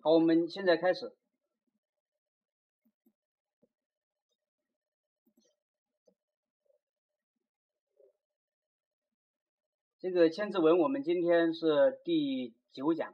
[0.00, 1.12] 好，我们现在开始。
[9.98, 13.12] 这个《千字文》，我们今天是第九讲。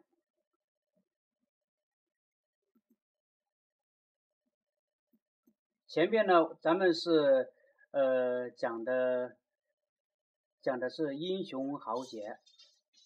[5.89, 7.53] 前边呢，咱们是
[7.93, 9.39] 呃讲的
[10.61, 12.39] 讲的是英雄豪杰，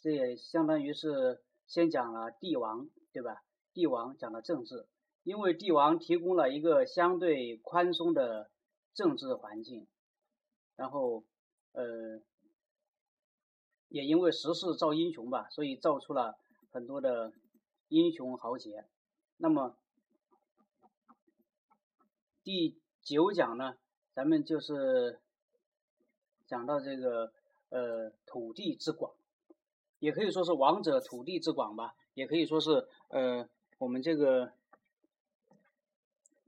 [0.01, 3.45] 这也相当于是先讲了帝王，对吧？
[3.79, 4.87] 帝王讲的政治，
[5.23, 8.51] 因为帝王提供了一个相对宽松的
[8.93, 9.87] 政治环境，
[10.75, 11.23] 然后
[11.71, 12.21] 呃。
[13.91, 16.37] 也因为时势造英雄吧，所以造出了
[16.71, 17.33] 很多的
[17.89, 18.85] 英雄豪杰。
[19.39, 19.79] 那么
[22.45, 23.79] 第九讲呢，
[24.13, 25.19] 咱们就是
[26.47, 27.33] 讲到这个
[27.71, 29.15] 呃土地之广，
[30.01, 34.53] 也可以说是王者土地之广吧，也可以说是呃我们这个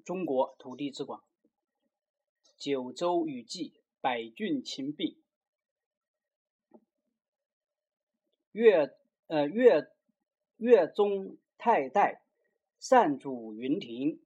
[0.04, 1.22] 中国土地之广。
[2.58, 5.16] 九州雨季，百郡秦并。
[8.50, 8.96] 岳
[9.28, 9.92] 呃岳
[10.56, 12.22] 岳宗太代，
[12.80, 14.20] 善主云亭，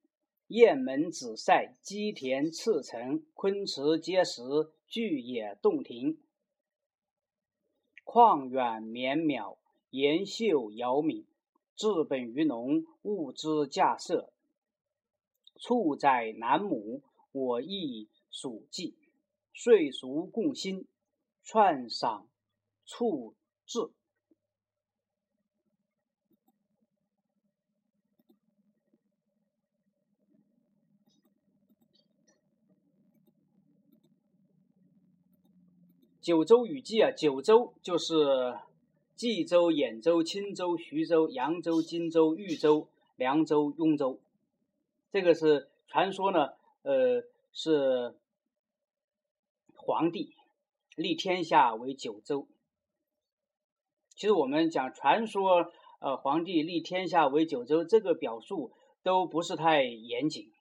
[0.47, 6.19] 雁门紫塞，鸡田赤城，昆池碣石，巨野洞庭。
[8.03, 9.59] 旷远绵渺，
[9.91, 11.27] 岩秀遥敏，
[11.77, 14.28] 治本于农，物之稼穑。
[15.56, 18.94] 处宰南亩，我亦属稷，
[19.53, 20.86] 岁俗共兴，
[21.42, 22.28] 串赏
[22.84, 23.91] 处治。
[36.20, 38.59] 九州雨季啊，九州就是
[39.17, 44.21] 冀州、兖州、青州、徐州、扬州、荆州、豫州、凉州、雍州。
[45.11, 46.48] 这个是传说呢，
[46.83, 48.17] 呃，是
[49.77, 50.34] 皇帝
[50.97, 52.49] 立天下为九州。
[54.16, 58.72] 其实我们讲传说，呃，皇帝立天下为九州，这个表述
[59.03, 60.53] 都不是太严谨。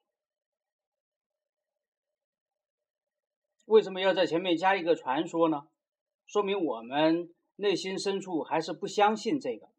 [3.66, 5.68] 为什么要在前面加一个传说呢？
[6.26, 9.70] 说明我们内心深处还是不相信这个，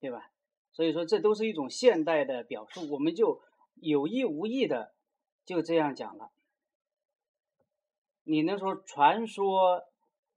[0.00, 0.30] 对吧？
[0.72, 3.40] 所以说这都是一种现代的表述，我们就
[3.74, 4.94] 有意无意的
[5.44, 6.30] 就这样讲了。
[8.24, 9.82] 你能说传说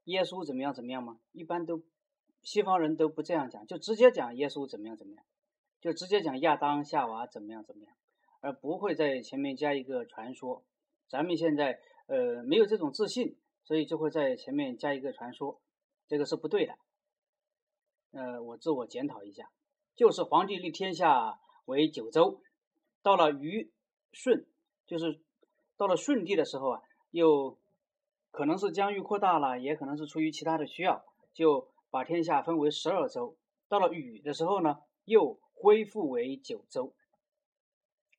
[0.05, 1.19] 耶稣怎么样怎么样吗？
[1.31, 1.83] 一般都
[2.41, 5.23] 西方人都不这样讲，就直接讲耶稣怎么样怎么样，
[5.79, 7.95] 就直接讲亚当夏娃怎么样怎么样，
[8.41, 10.63] 而不会在前面加一个传说。
[11.07, 11.79] 咱们现在。
[12.05, 15.61] 呃，没有这种自信，所以就会在前面加一个传说，
[16.07, 16.73] 这个是不对的。
[18.11, 19.49] 呃，我自我检讨一下，
[19.95, 22.41] 就是皇帝立天下为九州，
[23.01, 23.71] 到了虞
[24.11, 24.45] 舜，
[24.85, 25.21] 就是
[25.77, 26.81] 到了舜帝的时候啊，
[27.11, 27.57] 又
[28.31, 31.03] 可能是疆域扩大了，也可能是出于其他的需要，
[31.33, 33.37] 就把天下分为十二州。
[33.67, 36.93] 到了禹的时候呢，又恢复为九州。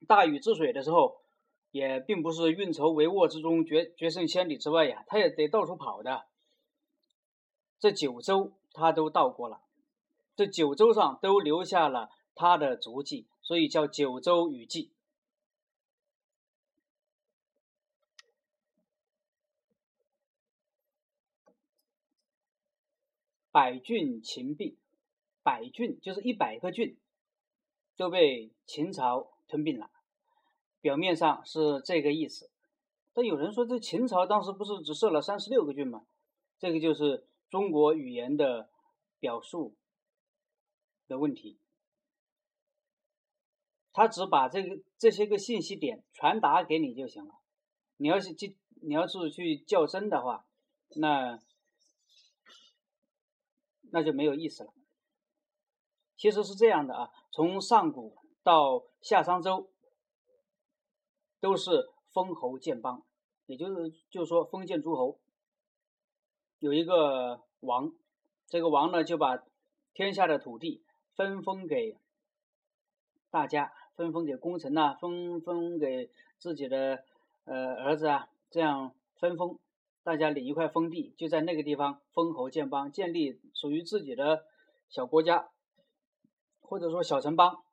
[0.07, 1.23] 大禹治水的时候。
[1.71, 6.23] 也并不是运筹帷幄之中，决决胜千里之外呀，他也得到处跑的。
[7.85, 9.61] 这九州他都到过了，
[10.35, 14.91] 这九州上都留下了他的足迹，所以叫九州雨季。
[23.51, 24.75] 百郡秦并，
[25.43, 26.97] 百郡就是一百个郡，
[27.95, 29.91] 都被秦朝吞并了。
[30.81, 32.49] 表面上是这个意思，
[33.13, 36.07] 但有人说这秦朝当时不是只设了三十六个郡吗？
[36.57, 38.69] 这个就是中国语言的
[39.19, 39.75] 表述
[41.07, 41.59] 的问题。
[43.91, 47.35] 他只把这个这些个信息点传达给你就行了。
[47.97, 50.45] 你要是去你要是去较真的话，
[50.97, 51.39] 那
[53.91, 54.73] 那就没有意思了。
[56.17, 59.71] 其实是这样的啊，从上古到夏商周。
[61.41, 63.05] 都是封侯建邦，
[63.45, 65.19] 也就是就是说封建诸侯，
[66.59, 67.91] 有一个王，
[68.47, 69.43] 这个王呢就把
[69.93, 71.97] 天下的土地分封给
[73.29, 77.03] 大家，分封给功臣呐，分封给自己的
[77.43, 79.59] 呃儿子啊，这样分封，
[80.03, 84.45] 大家领一块封地，就在那个地方封侯建邦，建立属于自己的
[84.89, 85.49] 小国家，
[86.61, 87.63] 或者说小城邦。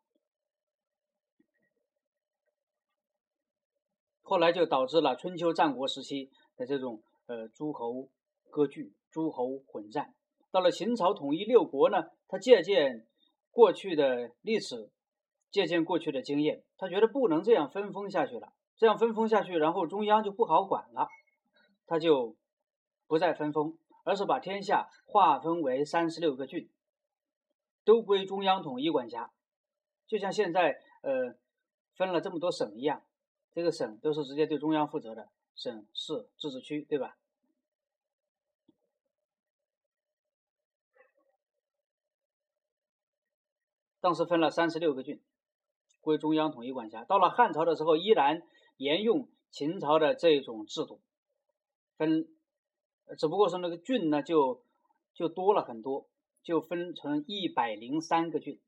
[4.23, 8.09] 后来就导致了春秋战国时期的这种呃诸侯
[8.53, 10.15] 割据、诸侯混战。
[10.51, 13.07] 到了秦朝统一六国呢，他借鉴
[13.51, 14.91] 过去的历史，
[15.51, 21.09] 借鉴过去的经验，他觉得不能这样分封下去了，这样分封下去，然后中央就不好管了，
[21.87, 22.37] 他就
[23.07, 26.69] 不再分封，而是把天下划分为三十六个郡，
[27.85, 29.33] 都归中央统一管辖，
[30.07, 31.35] 就像现在呃
[31.97, 33.03] 分了这么多省一样，
[33.53, 37.17] 这个省都是直接对中央负责的，省市自治区，对吧？
[44.03, 45.19] 当时分了三十六个郡。
[46.03, 47.05] 归中央统一管辖。
[47.05, 48.43] 到了汉朝的时候，依然
[48.77, 51.01] 沿用秦朝的这种制度，
[51.97, 52.27] 分，
[53.17, 54.65] 只不过是那个郡呢，就
[55.15, 56.09] 就多了很多，
[56.43, 58.59] 就分成一百零三个郡。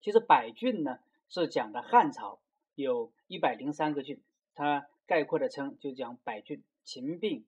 [0.00, 2.40] 其实百郡呢是讲的汉朝
[2.74, 4.20] 有一百零三个郡，
[4.56, 6.64] 它概括的称就讲百郡。
[6.82, 7.44] 秦并，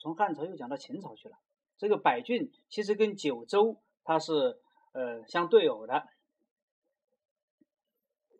[0.00, 1.36] 从汉朝又讲到秦朝去了。
[1.78, 4.58] 这个百郡其实跟九州它是
[4.90, 6.08] 呃相对偶的。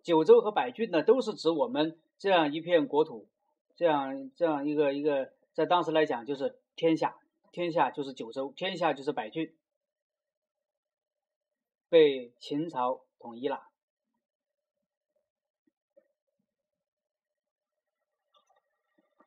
[0.02, 3.28] 九州和百郡呢，都是指我们这样一片国土，
[3.76, 7.16] 这样这样一个一个，在当时来讲就是天下，
[7.52, 9.54] 天下就是九州，天下就是百郡，
[11.88, 13.68] 被秦朝统一了。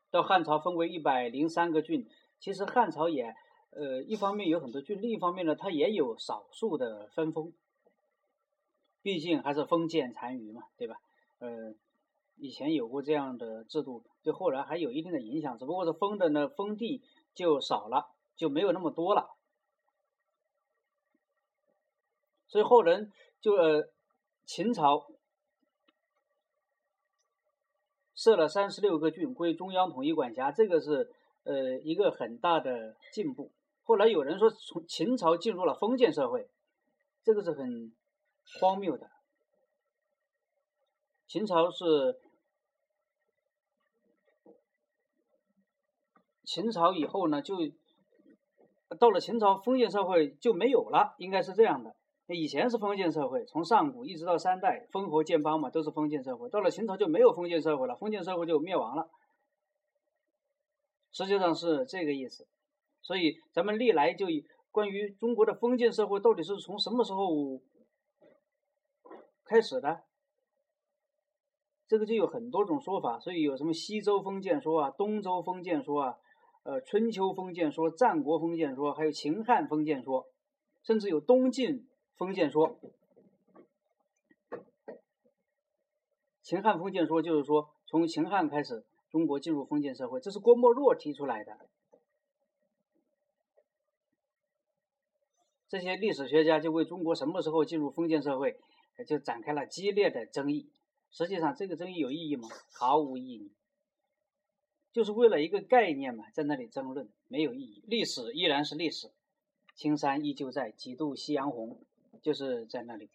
[0.09, 2.07] 到汉朝分为一百零三个郡，
[2.39, 3.35] 其实汉朝也，
[3.71, 7.51] 呃，一方面有很多郡，另一方面呢，它也有少数的分封。
[9.03, 10.95] 毕竟还是封建残余嘛，对吧？
[11.39, 11.75] 呃，
[12.37, 17.01] 以前有过这样的制度，对后来还有一定的影响，只不过是封的呢，封地
[17.35, 18.07] 就少了，
[18.37, 19.35] 就没有那么多了。
[22.47, 23.11] 所以后人
[23.41, 23.89] 就呃，
[24.45, 25.11] 秦朝
[28.15, 31.11] 设了三十六个郡归中央统一管辖，这个是
[31.43, 33.51] 呃一个很大的进步。
[33.83, 36.47] 后来有人说，从秦朝进入了封建社会，
[37.21, 37.91] 这个是很。
[38.59, 39.09] 荒谬的，
[41.27, 42.19] 秦朝是
[46.43, 47.55] 秦朝以后呢，就
[48.99, 51.95] 到了秦朝封建社会就没有了，应该是这样的。
[52.27, 56.47] 以前是封建社会，从上古一直到三代，封侯建邦嘛，都是封建社会。
[56.49, 59.09] 到了秦朝就没有封建社会了，封建社会就灭亡了。
[61.11, 62.47] 实际上是这个意思。
[63.01, 64.27] 所以咱们历来就
[64.71, 67.59] 关于中国的封建社会到底是从什么时候？
[69.53, 70.01] 开始的，
[71.87, 76.17] 这个就有很多种说法，所以有什么西周封建说啊、东周封建说啊、
[76.63, 80.25] 呃春秋封建说、战国封建说，还有秦汉封建说，
[80.81, 82.79] 甚至有东晋封建说。
[86.41, 91.59] 秦汉封建说就是说，从秦汉开始，中国进入封建社会，这是郭沫若提出来的。
[95.67, 98.59] 这些历史学家就为中国什么时候进入封建社会？
[99.07, 100.69] 就展开了激烈的争议。
[101.09, 102.49] 实际上，这个争议有意义吗？
[102.71, 103.51] 毫无意义，
[104.91, 107.83] 就是为了一个概念嘛，在那里争论没有意义。
[107.85, 109.11] 历史依然是历史，
[109.75, 111.85] 青山依旧在，几度夕阳红，
[112.21, 113.09] 就是在那里。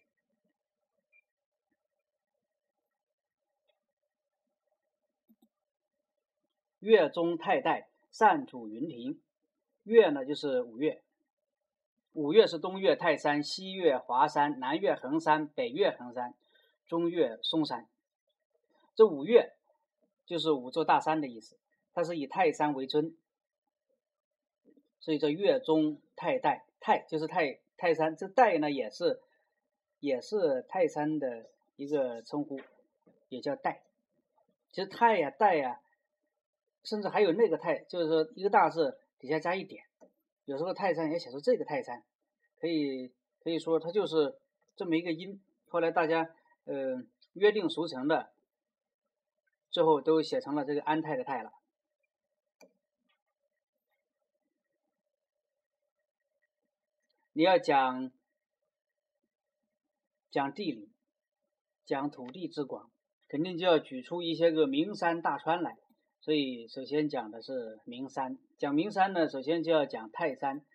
[6.79, 9.21] 月中太代，善主云亭。
[9.83, 11.03] 月呢，就是五月。
[12.13, 16.33] 五岳是东岳泰山，西岳华山，南岳衡山，北岳衡山，
[16.87, 17.87] 中岳嵩山。
[18.95, 19.53] 这五岳
[20.25, 21.57] 就是五座大山的意思。
[21.91, 23.17] 它是以泰山为尊，
[24.99, 29.19] 所以这岳中泰岱，泰就是泰泰山，这岱呢也是
[29.99, 32.61] 也是泰山的一个称呼，
[33.27, 33.77] 也叫岱。
[34.71, 35.81] 其实泰呀、岱呀，
[36.83, 39.83] 甚至还有那个泰，就是说一个大字底下加一点。
[40.49, 42.03] 有时候泰山也写出这个泰山，
[42.59, 43.13] 可以
[43.43, 44.39] 可以说它就是
[44.75, 45.39] 这么一个音。
[45.67, 46.27] 后来大家
[46.63, 47.03] 呃
[47.33, 48.33] 约定俗成的，
[49.69, 51.53] 最后都写成了这个安泰的泰了。
[57.33, 58.11] 你要讲
[60.31, 60.89] 讲地理，
[61.85, 62.89] 讲土地之广，
[63.27, 65.77] 肯定就要举出一些个名山大川来。
[66.21, 68.37] 所以，首先讲的是名山。
[68.57, 70.65] 讲名山呢，首先就要讲泰山。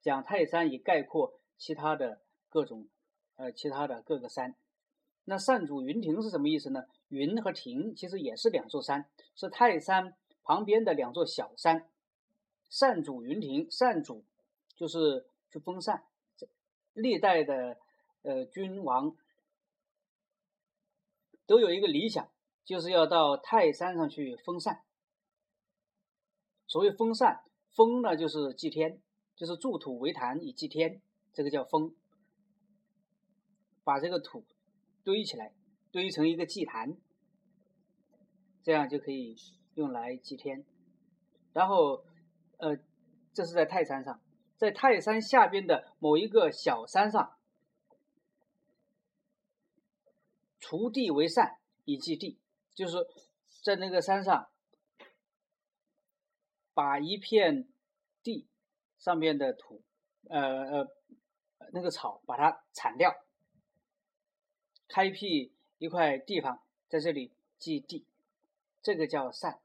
[0.00, 2.88] 讲泰山以概括其他的各种，
[3.36, 4.54] 呃，其他的各个山。
[5.24, 6.84] 那善主云亭是什么意思呢？
[7.08, 11.88] 云和亭其实也是两座山，是泰山旁边的两座小山。
[12.70, 14.24] 善主云亭，善主
[14.74, 16.04] 就是去封禅。
[16.94, 17.76] 历代的
[18.22, 19.16] 呃君王
[21.46, 22.30] 都有一个理想，
[22.64, 24.82] 就是要到泰山上去封禅。
[26.72, 28.98] 所谓封禅，封呢就是祭天，
[29.36, 31.02] 就是筑土为坛以祭天，
[31.34, 31.94] 这个叫封。
[33.84, 34.42] 把这个土
[35.04, 35.52] 堆起来，
[35.90, 36.96] 堆成一个祭坛，
[38.62, 39.36] 这样就可以
[39.74, 40.64] 用来祭天。
[41.52, 42.06] 然后，
[42.56, 42.78] 呃，
[43.34, 44.18] 这是在泰山上，
[44.56, 47.36] 在泰山下边的某一个小山上，
[50.58, 52.38] 锄地为善以祭地，
[52.74, 52.96] 就是
[53.62, 54.48] 在那个山上
[56.74, 57.68] 把一片
[58.22, 58.48] 地
[58.98, 59.82] 上面的土，
[60.28, 60.88] 呃呃，
[61.72, 63.14] 那个草把它铲掉，
[64.88, 68.06] 开辟一块地方在这里祭地，
[68.82, 69.60] 这个叫善。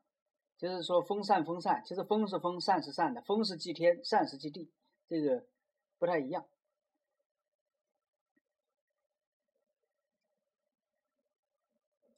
[0.57, 3.21] 就是说，封禅封禅，其实封是封，禅是禅的。
[3.21, 4.71] 封是祭天，禅是祭地，
[5.07, 5.45] 这个
[5.99, 6.47] 不太一样。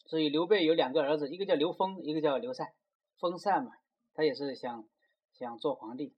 [0.05, 2.74] 所以刘备有两个儿子，一个叫刘封，一个叫刘禅。
[3.17, 3.74] 封禅嘛，
[4.20, 4.86] 他也是想
[5.32, 6.14] 想做皇帝。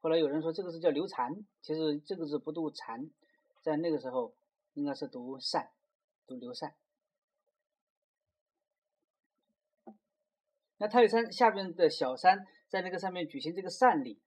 [0.00, 3.08] 后来有人说这个是叫刘禅，其实这个字不读禅，
[3.62, 4.34] 在那个时候
[4.72, 5.70] 应该是读禅，
[6.26, 6.74] 读刘禅。
[10.78, 14.20] 那泰山下边的小山，在那个上面举行这个善礼，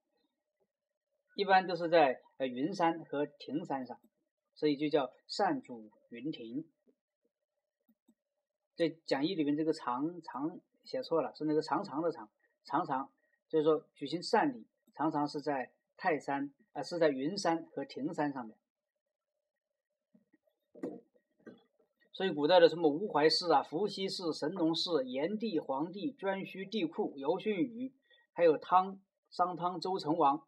[1.36, 4.00] 一般都是在呃云山和亭山上，
[4.56, 6.72] 所以就叫善主云亭。
[8.78, 12.29] 在讲义里面这个长长写错了，是那个长长的长，
[12.63, 13.12] 长长
[13.48, 18.57] 就是说举行善礼，常常是在泰山啊，是在云山和亭山上面。
[22.12, 27.93] 所以，古代的什么吴怀氏啊、伏羲氏、神农氏、炎帝、黄帝、颛顼、帝喾、尧舜禹，
[28.33, 30.45] 还有汤、商汤、周成王，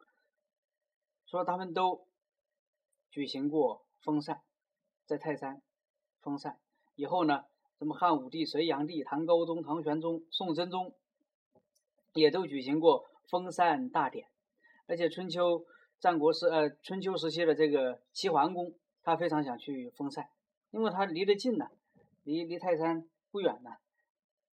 [1.25, 2.09] 说他们都
[3.09, 4.41] 举行过封禅，
[5.05, 5.61] 在泰山
[6.19, 6.59] 封禅
[6.95, 7.45] 以后呢，
[7.81, 10.93] 什么汉武帝、隋炀帝、唐高宗、唐玄宗、宋真宗，
[12.13, 14.27] 也都举行过封禅大典。
[14.85, 15.65] 而且春秋
[15.99, 20.29] 战国时，呃，春秋时期的这个齐桓公，他非常想去封禅。
[20.69, 21.69] 因为他离得近呢，
[22.23, 23.71] 离离泰山不远呢，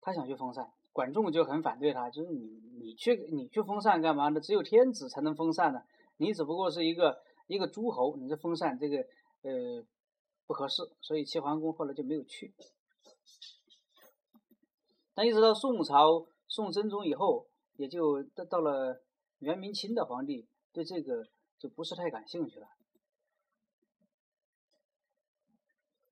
[0.01, 4.41] 他想去封禅，管仲就很反对他，就是你你去你去封禅干嘛呢？
[4.41, 5.83] 只有天子才能封禅呢，
[6.17, 8.97] 你只不过是一个一个诸侯，你这封禅这个
[9.43, 9.85] 呃
[10.47, 12.55] 不合适，所以齐桓公后来就没有去。
[15.19, 19.03] 但一直到宋朝宋真宗以后，也就到到了
[19.41, 21.27] 元明清的皇帝，对这个
[21.59, 22.69] 就不是太感兴趣了。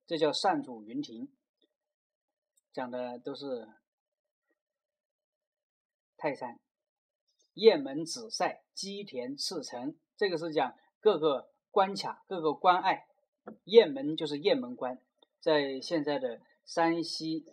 [0.05, 1.31] 这叫善主云亭，
[2.73, 3.69] 讲的都是
[6.17, 6.59] 泰山、
[7.53, 9.97] 雁门、紫塞、基田、赤城。
[10.17, 13.07] 这个是讲各个关卡、各个关隘。
[13.63, 15.01] 雁门就是雁门关，
[15.39, 17.45] 在现在的山西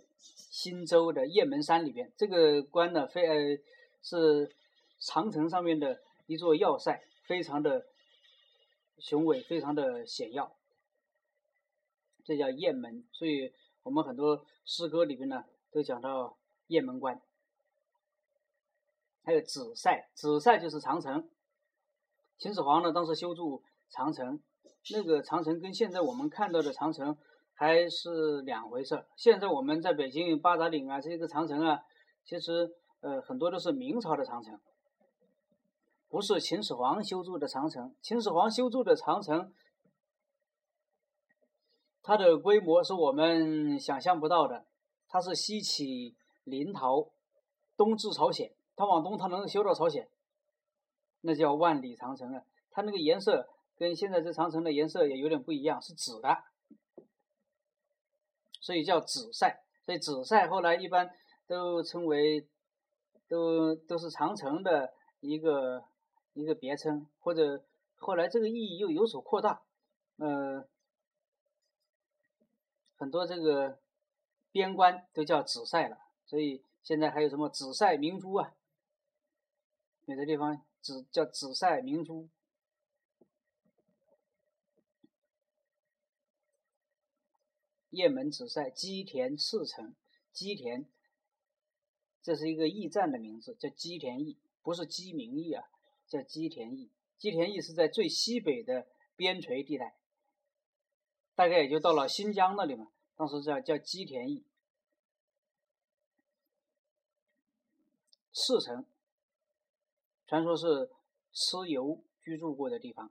[0.51, 2.13] 忻州的雁门山里边。
[2.17, 3.63] 这个关呢，非呃
[4.03, 4.55] 是
[4.99, 7.87] 长城上面的一座要塞，非常的
[8.99, 10.55] 雄伟，非常的险要。
[12.25, 13.53] 这叫雁门，所以
[13.83, 16.37] 我们很多诗歌里边呢都讲到
[16.69, 17.21] 雁门关。
[19.23, 21.29] 还有紫塞，紫塞就是长城。
[22.39, 24.41] 秦始皇呢当时修筑长城，
[24.91, 27.17] 那个长城跟现在我们看到的长城
[27.55, 29.05] 还是两回事。
[29.17, 31.83] 现在我们在北京八达岭啊这个长城啊，
[32.25, 34.61] 其实呃很多都是明朝的长城，
[36.09, 37.95] 不是秦始皇修筑的长城。
[38.03, 39.53] 秦始皇修筑的长城。
[42.07, 44.67] 它的规模是我们想象不到的，
[45.09, 47.11] 它是西起临洮，
[47.79, 50.07] 东至朝鲜，它往东它能修到朝鲜，
[51.23, 52.43] 那叫万里长城啊！
[52.71, 56.29] 它那个颜色跟现在这长城的颜色也有点不一样，是紫的，
[58.65, 59.63] 所以叫紫塞。
[59.85, 61.15] 所以紫塞后来一般
[61.47, 62.49] 都称为，
[63.29, 65.85] 都都是长城的一个
[66.33, 67.63] 一个别称，或者
[67.97, 69.61] 后来这个意义又有所扩大，
[70.17, 70.67] 呃。
[72.97, 73.79] 很多这个
[74.51, 78.55] 边关都叫紫塞了，所以现在还有什么紫塞明珠啊？
[80.07, 82.29] 有的地方紫叫紫塞明珠。
[87.95, 89.95] 雁门、紫塞、基田、赤城、
[90.33, 90.87] 基田，
[92.23, 95.65] 这是一个驿站的名字，叫基田驿，不是鸡鸣驿啊，
[96.07, 96.91] 叫基田驿。
[97.17, 98.87] 基田驿是在最西北的
[99.17, 99.97] 边陲地带，
[101.35, 102.91] 大概也就到了新疆那里嘛。
[103.17, 104.45] 当时叫叫基田驿，
[108.33, 108.85] 赤城，
[110.27, 110.91] 传说是
[111.33, 113.11] 蚩尤居住过的地方，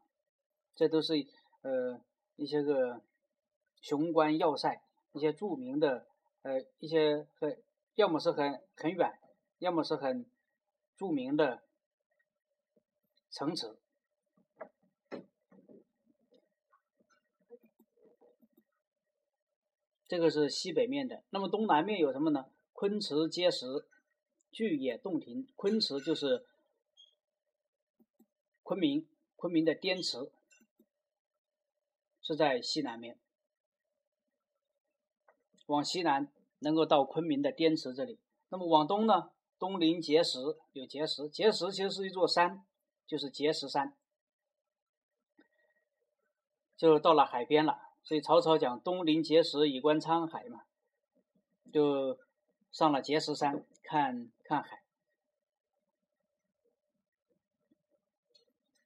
[0.76, 1.14] 这都是
[1.62, 2.02] 呃
[2.36, 3.02] 一些个
[3.84, 6.08] 雄关要塞，一些著名的
[6.44, 7.62] 呃一些很
[7.96, 9.20] 要么是很很远，
[9.60, 10.26] 要么是很
[10.96, 11.62] 著名的
[13.30, 13.78] 城池。
[20.08, 21.26] 这个是西北面的。
[21.32, 22.50] 那么东南面有什么呢？
[22.72, 23.86] 昆池碣石，
[24.50, 25.46] 巨野洞庭。
[25.58, 26.46] 昆池就是
[28.62, 30.32] 昆明，昆明的滇池
[32.22, 33.20] 是在西南面。
[35.68, 38.20] 往西南能够到昆明的滇池这里。
[38.50, 39.32] 那么往东呢？
[39.60, 40.40] 东临碣石，
[40.74, 41.24] 有碣石。
[41.30, 42.66] 碣石其实是一座山，
[43.08, 43.96] 就是碣石山，
[46.76, 47.80] 就到了海边了。
[48.04, 50.66] 所以曹操讲“东临碣石，以观沧海”嘛，
[51.72, 52.20] 就
[52.72, 54.84] 上了碣石山看看海。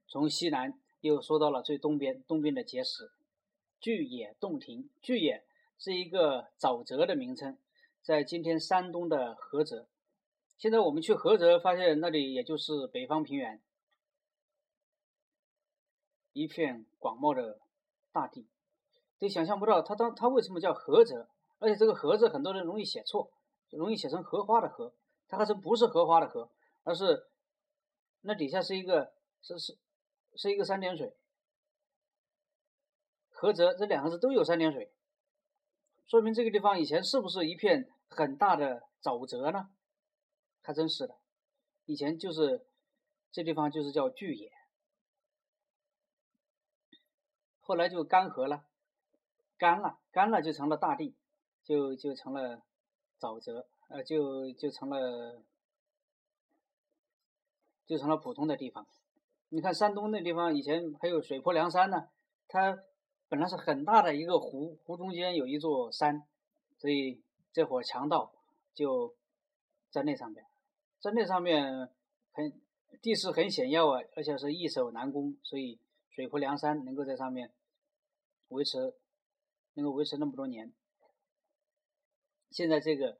[0.07, 3.11] 从西南又说到了最东边，东边的碣石，
[3.79, 4.91] 巨野洞庭。
[5.01, 5.43] 巨野
[5.77, 7.57] 是一个沼泽的名称，
[8.01, 9.87] 在今天山东的菏泽。
[10.57, 13.61] 现在我们去菏泽，发现那里也就是北方平原，
[16.33, 17.59] 一片广袤的
[18.11, 18.47] 大地，
[19.19, 21.29] 都想象不到它当它为什么叫菏泽，
[21.59, 23.31] 而且这个菏字很多人容易写错，
[23.69, 24.95] 容易写成荷花的荷，
[25.27, 26.49] 它还是不是荷花的荷，
[26.81, 27.27] 而是
[28.21, 29.77] 那底下是一个是是
[30.35, 31.15] 是一个三点水，
[33.31, 34.91] 菏泽这两个字都有三点水，
[36.07, 39.69] 说明这个地方以前是不是一片很大的沼泽呢？
[40.61, 41.17] 还真是的，
[41.85, 42.65] 以前就是
[43.31, 44.51] 这地方就是叫巨野，
[47.59, 48.65] 后来就干涸了，
[49.57, 51.15] 干了，干了就成了大地，
[51.63, 52.63] 就就成了
[53.19, 55.41] 沼泽，呃，就就成了
[57.85, 58.87] 就成了普通的地方。
[59.49, 62.09] 你看山东那地方以前还有水泊梁山呢，
[62.47, 62.77] 它
[63.29, 66.25] 本来是很大的一个湖，湖中间有一座山，
[66.77, 68.31] 所以这伙强盗
[68.73, 69.15] 就
[69.89, 70.45] 在那上面。
[70.99, 71.89] 在那上面
[72.31, 72.61] 很
[73.01, 75.79] 地势很险要啊，而且是易守难攻，所以
[76.09, 77.53] 水泊梁山能够在上面
[78.47, 78.95] 维持，
[79.73, 80.73] 能够维持那么多年。
[82.49, 83.19] 现在这个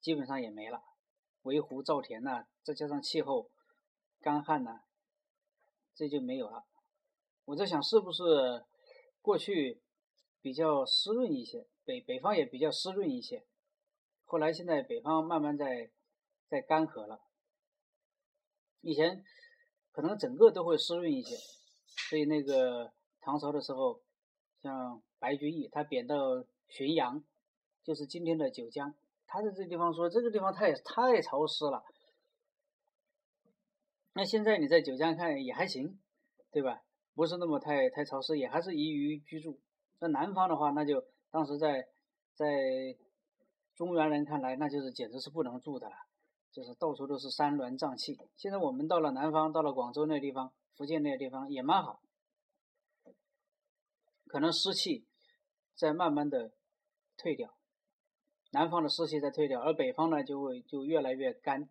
[0.00, 0.82] 基本上也没了，
[1.42, 3.50] 围湖造田呐，再加上气候
[4.20, 4.82] 干旱呐，
[5.94, 6.64] 这就没有了。
[7.44, 8.64] 我在想，是不是
[9.22, 9.80] 过去
[10.40, 13.44] 比较湿润一些，北北方也比较湿润一些，
[14.24, 15.90] 后来现在北方慢慢在。
[16.50, 17.20] 在干涸了，
[18.80, 19.22] 以前
[19.92, 21.36] 可能整个都会湿润一些，
[22.08, 24.00] 所以那个唐朝的时候，
[24.62, 26.38] 像白居易，他贬到
[26.70, 27.22] 浔阳，
[27.84, 28.94] 就是今天的九江，
[29.26, 31.84] 他在这地方说这个地方太太潮湿了。
[34.14, 36.00] 那现在你在九江看也还行，
[36.50, 36.82] 对吧？
[37.18, 39.58] 不是那么太太潮湿，也还是宜于居住。
[39.98, 41.88] 在南方的话，那就当时在
[42.36, 42.46] 在
[43.74, 45.96] 中原人看来，那就是简直是不能住的了。
[46.52, 48.16] 就是到处都是山峦瘴气。
[48.36, 52.00] 现在我们到了南方，到了广州那地方、福建那地方也蛮好，
[54.28, 55.04] 可能湿气
[55.74, 56.52] 在慢慢的
[57.16, 57.52] 退掉，
[58.52, 61.68] 南方的湿气在退掉，而北方呢就会就越来越干。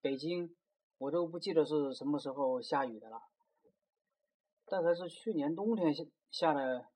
[0.00, 0.54] 北京
[0.98, 3.20] 我都不记得是什么时候下雨的了，
[4.70, 6.86] 大概是去年冬天下下的，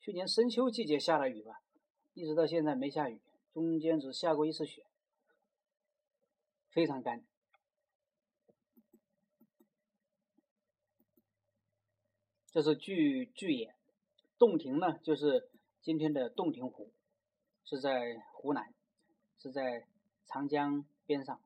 [0.00, 1.62] 去年深秋季节下的雨吧，
[2.14, 3.20] 一直到现在没下雨，
[3.52, 4.84] 中间只下过一次雪。
[6.70, 7.24] 非常干，
[12.50, 13.74] 这是巨巨野，
[14.36, 15.50] 洞庭呢，就是
[15.80, 16.92] 今天的洞庭湖，
[17.64, 18.74] 是在湖南，
[19.38, 19.86] 是在
[20.26, 21.40] 长江边上。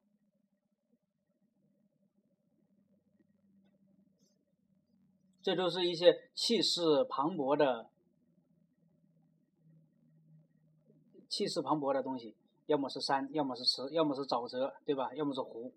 [5.43, 7.91] 这都是一些气势磅礴的、
[11.29, 12.37] 气势磅礴的东西。
[12.67, 15.13] 要么是山，要么是池，要么是沼泽，对吧？
[15.15, 15.75] 要么是湖，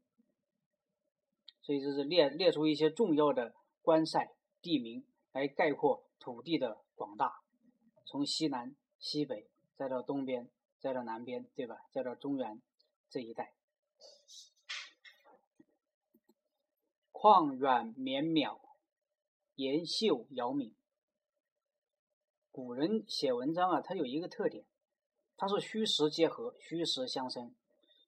[1.64, 7.42] 所以就是列列出一些重要的关塞地名来概括土地的广大，
[8.06, 10.48] 从西南、西北，再到东边，
[10.80, 11.84] 再到南边，对吧？
[11.90, 12.62] 再到中原
[13.10, 13.56] 这一带，
[17.12, 18.60] 旷远绵渺，
[19.56, 20.74] 岩秀遥敏。
[22.52, 24.66] 古人写文章啊，它有一个特点。
[25.36, 27.54] 它是虚实结合，虚实相生。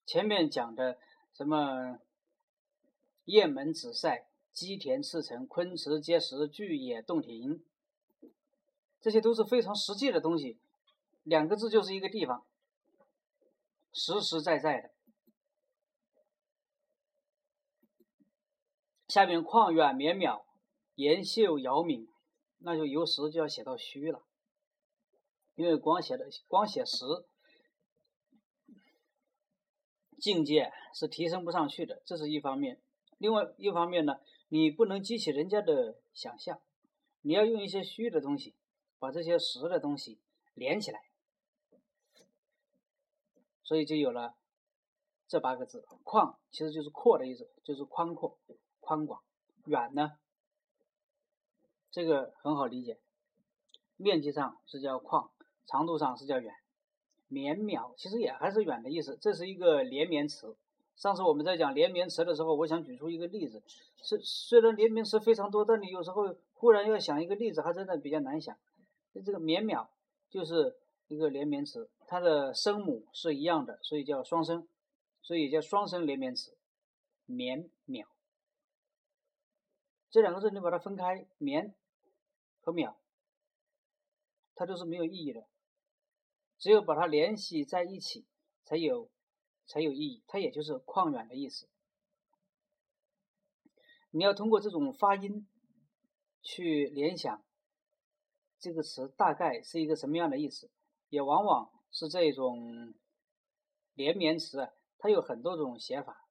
[0.06, 1.00] 前面讲的
[1.34, 2.00] 什么
[3.26, 7.66] 雁门紫塞、积田赤城、昆池碣石、巨野洞庭，
[9.02, 10.60] 这些都是非常实际的东西。
[11.24, 12.46] 两个字就是一个地方，
[13.92, 14.92] 实实在在的。
[19.08, 20.44] 下面旷远绵渺，
[20.96, 22.08] 岩秀遥敏，
[22.60, 24.24] 那就由实就要写到虚了。
[25.56, 27.06] 因为光写的光写实，
[30.20, 32.82] 境界是提升不上去的，这是一方面。
[33.18, 36.60] 另外一方面呢，你不能激起人家的想象，
[37.22, 38.54] 你要用一些虚的东西，
[39.00, 40.20] 把这些实的东西
[40.54, 41.02] 连起来，
[43.64, 44.36] 所以就有了
[45.28, 45.86] 这八个字。
[46.04, 48.38] 旷其实就是阔的意思，就是宽阔、
[48.82, 49.22] 宽广。
[49.66, 50.18] 远呢，
[51.96, 52.98] 这个很好理解，
[53.96, 55.30] 面积上是叫旷，
[55.66, 56.54] 长度上是叫远。
[57.30, 60.58] 绵渺其实也还是远的意思，这是一个连绵词。
[60.98, 63.64] 上次我们在讲连绵词的时候，我想举出一个例子，
[64.04, 68.54] 是虽然连绵词非常多，但你有时候忽然要想一个例子，还真的比较难想。
[69.14, 69.88] 这个绵渺
[70.30, 70.76] 就是
[71.08, 74.68] 一个连绵词，它的声母是一样的，所以叫双声，
[75.22, 76.58] 所以叫双声连绵词。
[77.26, 78.04] 绵渺
[80.12, 81.74] 这两个字你把它分开，绵
[82.66, 82.96] 和秒，
[84.56, 85.48] 它都是没有意义的。
[86.58, 88.26] 只有把它联系在一起，
[88.64, 89.12] 才有
[89.68, 90.24] 才有意义。
[90.26, 91.70] 它也就是旷远的意思。
[94.10, 95.48] 你要通过这种发音
[96.42, 97.46] 去联想
[98.58, 100.72] 这个词大概是一个什么样的意思，
[101.10, 102.96] 也往往是这种
[103.94, 106.28] 连绵词啊，它有很多种写法。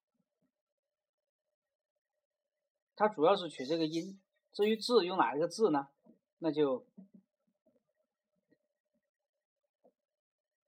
[2.96, 4.20] 它主要是取这个音，
[4.52, 5.90] 至于字用哪一个字呢？
[6.38, 6.86] 那就。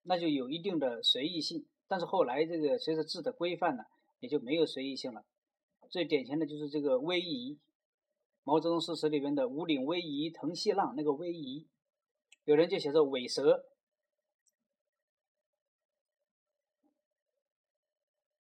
[0.09, 3.87] 那就有一定的随意性，但是后来这个随着字的规范呢，
[4.21, 5.25] 也就没有随意性了。
[5.91, 7.59] 最典型的就是这个威仪，
[8.45, 11.67] 毛泽东诗词里边的“五岭逶迤腾细浪”，那个逶迤，
[12.45, 13.67] 有人就写作尾蛇，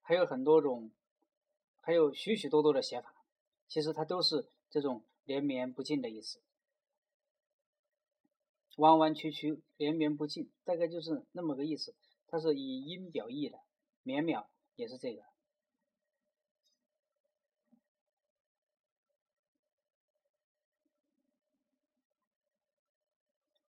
[0.02, 0.92] 还有很多种，
[1.80, 3.12] 还有许许多多的写法，
[3.66, 6.40] 其实它都是这种连绵不尽的意思。
[8.76, 11.94] 弯弯曲曲，连绵不尽，大概就是那么个意思。
[12.28, 13.58] 它是以音表意的，
[14.02, 15.22] 绵渺也是这个。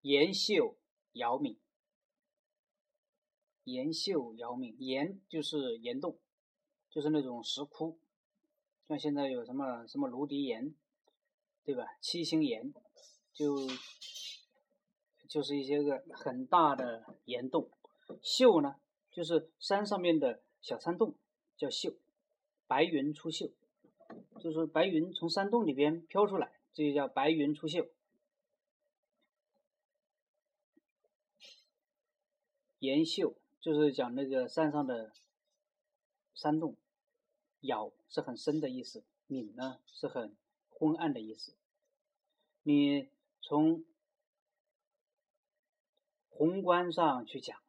[0.02, 0.78] 岩秀
[1.14, 1.58] 遥敏，
[3.64, 6.20] 岩秀遥敏，岩就是岩洞，
[6.90, 8.00] 就是那种石窟。
[8.88, 10.76] 像现在有什么什么芦笛岩，
[11.64, 11.86] 对吧？
[12.02, 12.74] 七星岩，
[13.32, 13.56] 就。
[15.28, 17.70] 就是一些个很大的岩洞，
[18.22, 18.76] 秀呢，
[19.12, 21.16] 就是山上面的小山洞，
[21.56, 21.94] 叫秀。
[22.70, 23.50] 白云出秀，
[24.42, 27.88] 就是白云从山洞里边飘出来，这就叫白云出秀。
[32.80, 35.14] 岩秀就是讲那个山上的
[36.34, 36.76] 山洞，
[37.62, 40.36] 杳是很深的意思，泯呢是很
[40.70, 41.56] 昏暗的意思。
[42.64, 43.08] 你
[43.42, 43.86] 从
[46.38, 47.60] 宏观上去讲，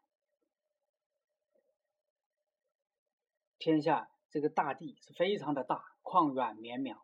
[3.59, 6.98] 天下这个大地是非常的大，旷远绵渺。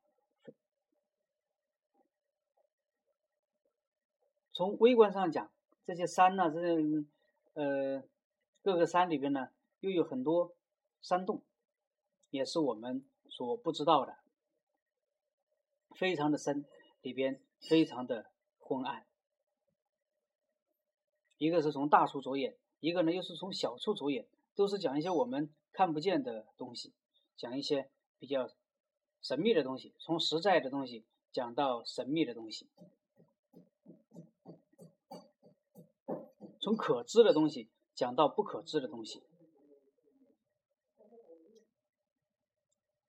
[4.53, 5.51] 从微观上讲，
[5.87, 7.07] 这些山呢，这些
[7.55, 8.05] 呃
[8.63, 9.49] 各个山里边呢，
[9.81, 10.55] 又有很多
[11.01, 11.43] 山洞，
[12.29, 14.19] 也是我们所不知道的，
[15.97, 16.67] 非常的深，
[17.01, 19.07] 里边非常的昏暗。
[21.39, 26.93] 一个是从大处着眼，一个呢又是从小处着眼，都是讲一些我们看不见的东西，
[27.37, 28.49] 讲一些比较
[29.21, 32.69] 神秘的东西，从实在的东西讲到神秘的东西，
[36.61, 39.23] 从可知的东西讲到不可知的东西，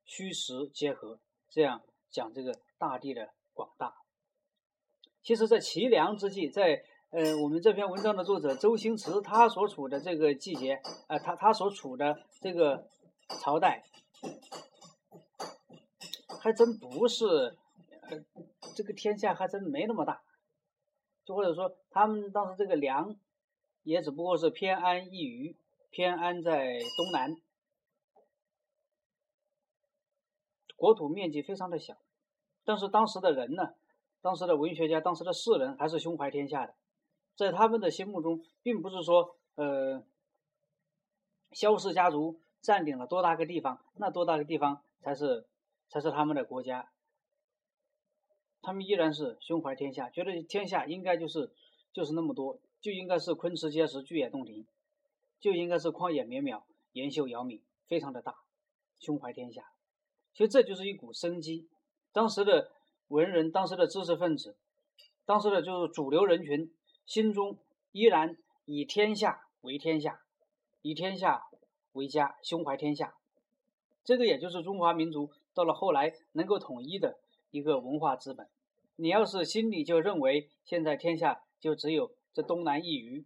[0.04, 4.02] 虚实结合，这样讲这个大地的广大。
[5.22, 6.86] 其实，在齐梁之际，在
[7.16, 12.90] 呃，我们这篇文章的作者周星驰，他所处的这个季节，呃，他他所处的这个
[13.42, 13.82] 朝代，
[16.42, 17.26] 还真不是，
[18.02, 18.22] 呃，
[18.76, 20.24] 这个天下还真没那么大，
[21.24, 23.16] 就或者说，他们当时这个梁，
[23.84, 25.58] 也只不过是偏安一隅，
[25.92, 27.34] 偏安在东南，
[30.76, 31.96] 国土面积非常的小，
[32.66, 33.70] 但是当时的人呢，
[34.20, 36.76] 当时的文学家，当时的士人，还是胸怀天下的。
[37.36, 40.02] 在他们的心目中，并不是说，呃，
[41.52, 45.46] 萧氏家族占领了多大个地方，那多大个地方才是
[45.90, 46.90] 才是他们的国家。
[48.62, 51.52] 他们依然是胸怀天下，觉得天下应该就是
[51.92, 54.66] 就是那么多，就应该是昆池结实、巨野洞庭，
[55.42, 58.34] 就应该是旷野绵渺、岩秀遥敏，非常的大，
[58.98, 59.66] 胸怀天下。
[60.34, 61.68] 其实这就是一股生机。
[62.14, 62.72] 当时的
[63.10, 64.56] 文人，当时的知识分子，
[65.26, 66.74] 当时的就是主流人群。
[67.06, 67.58] 心中
[67.92, 70.22] 依然以天下为天下，
[70.82, 71.48] 以天下
[71.94, 73.16] 为家，胸怀天下。
[74.04, 77.20] 这个也就是中华民族到了后来能够统一的
[77.52, 78.48] 一个文化资本。
[78.98, 83.26] 你要是心里就认为现在天下就只有这东南一隅，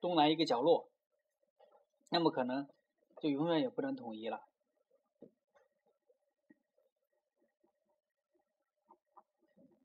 [0.00, 0.88] 东南一个角落，
[2.10, 2.68] 那么可能
[3.20, 4.44] 就永远也不能统一了。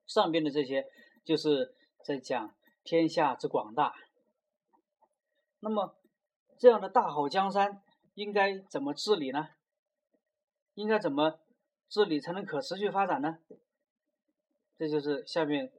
[0.06, 0.88] 上边的这些
[1.26, 1.73] 就是
[2.04, 3.93] 在讲天下之广大。
[5.60, 5.96] 那么
[6.58, 7.82] 这样的大好江山
[8.13, 9.50] 应该怎么治理呢？
[10.74, 11.39] 应该怎么
[11.88, 13.39] 治理才能可持续发展呢？
[14.78, 15.72] 这就是下面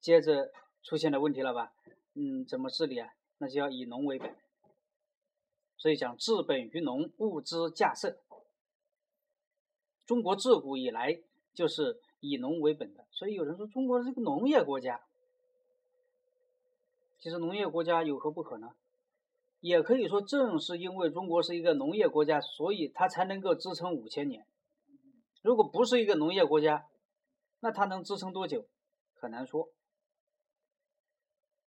[0.00, 1.72] 接着出现的问题了吧？
[2.14, 3.12] 嗯，怎么治理啊？
[3.38, 4.36] 那就要以农为本。
[5.76, 8.18] 所以讲治本于农，物之架设。
[10.04, 11.22] 中国自古以来
[11.54, 13.06] 就是以农为本的。
[13.10, 15.00] 所以有人说中国是个农业国家，
[17.20, 18.70] 其实农业国家有何不可呢？
[19.60, 24.46] 也可以说，正是因为中国是一个农业国家，所以它才能够支撑五千年。
[25.42, 26.86] 如果不是一个农业国家，
[27.60, 28.66] 那它能支撑多久？
[29.14, 29.68] 很难说。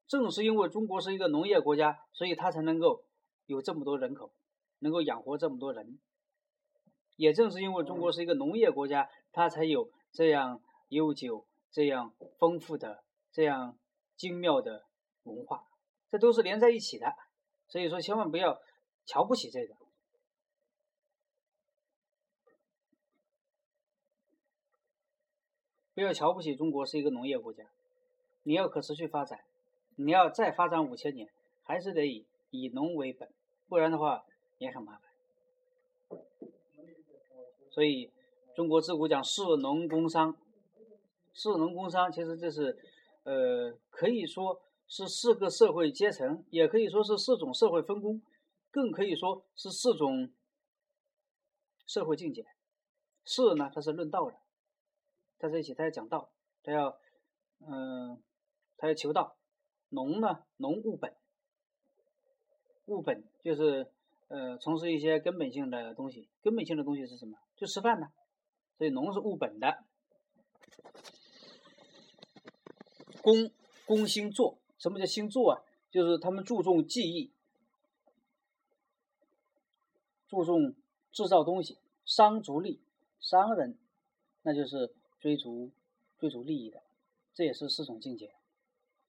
[0.07, 3.03] 正是因为中国是一个农业国家，所以它才能够
[3.45, 4.33] 有这么多人口，
[4.79, 5.99] 能够养活这么多人。
[7.15, 13.77] 也正是因为中国是一个农业国家，它才有这样悠久、这样丰富的、这样
[14.17, 14.85] 精妙的
[15.23, 15.67] 文化。
[16.09, 17.13] 这都是连在一起的。
[17.67, 18.61] 所以说，千万不要
[19.05, 19.75] 瞧不起这个，
[25.95, 27.63] 不要瞧不起中国是一个农业国家。
[28.43, 29.43] 你要可持续发展，
[29.95, 31.31] 你要再发展五千年，
[31.63, 33.33] 还是得以以农为本，
[33.67, 34.23] 不然的话
[34.59, 35.11] 也很麻烦。
[37.71, 38.11] 所以，
[38.55, 40.37] 中国自古讲士农工商，
[41.33, 42.77] 士农工商其实这是，
[43.23, 44.61] 呃，可以说。
[44.95, 48.21] 是四个社会阶层，也可以说是四种社会分工，
[48.69, 50.31] 更可以说是四种
[51.87, 52.45] 社会境界。
[53.25, 54.37] 士呢，它是论道的，
[55.39, 56.29] 在这一起他要讲道，
[56.61, 56.95] 他要，
[57.61, 58.21] 嗯，
[58.77, 59.35] 他要求道。
[59.89, 61.15] 农呢，农务本，
[62.85, 63.91] 务本就是
[64.27, 66.29] 呃从事一些根本性的东西。
[66.43, 67.39] 根本性的东西是什么？
[67.55, 68.09] 就吃饭呢。
[68.77, 69.85] 所以农是务本的。
[73.23, 73.49] 工，
[73.87, 74.59] 工心做。
[74.83, 75.63] 什么叫星座啊？
[75.89, 77.31] 就是他们注重技艺，
[80.27, 80.75] 注重
[81.09, 82.81] 制造东西，商逐利，
[83.17, 83.77] 商人
[84.41, 85.71] 那就是追逐
[86.19, 86.83] 追逐利益的，
[87.33, 88.35] 这也是四种境界：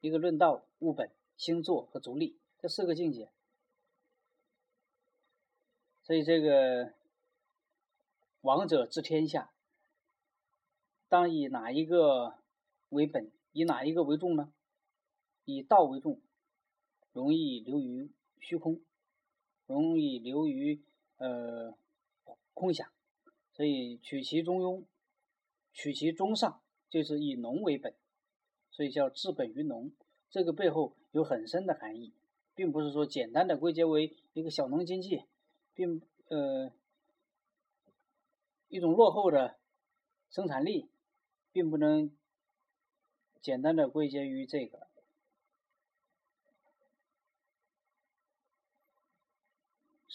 [0.01, 3.33] 一个论道、务本、星座和逐利，这四个境界。
[6.05, 6.93] 所以这个
[8.43, 9.51] 王者治天下，
[11.09, 12.39] 当以哪一个
[12.91, 14.53] 为本，以哪一个为重呢？
[15.45, 16.21] 以道为重，
[17.13, 18.81] 容易流于虚空，
[19.67, 20.83] 容易流于
[21.17, 21.77] 呃
[22.53, 22.91] 空想，
[23.53, 24.85] 所以取其中庸，
[25.73, 27.95] 取其中上，就是以农为本，
[28.71, 29.93] 所以叫治本于农。
[30.31, 32.13] 这个背后有很深的含义，
[32.55, 35.25] 并不是说简单的归结为一个小农经济，
[35.75, 36.73] 并呃
[38.69, 39.57] 一种落后的
[40.31, 40.89] 生产力，
[41.53, 42.11] 并不能
[43.41, 44.89] 简单的归结于这个。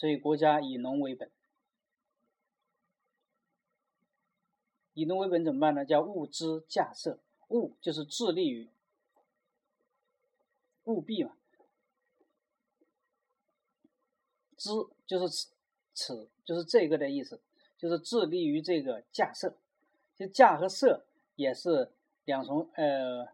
[0.00, 1.30] 所以，国家以农为本，
[4.94, 5.84] 以农为本怎么办呢？
[5.84, 8.70] 叫物之架设，物就是致力于
[10.84, 11.36] 务必嘛，
[14.56, 14.70] 之
[15.06, 15.50] 就是此
[15.92, 17.38] 此就是这个的意思，
[17.76, 19.54] 就是致力于这个架设。
[20.16, 21.92] 就架和设也是
[22.24, 23.28] 两重，呃，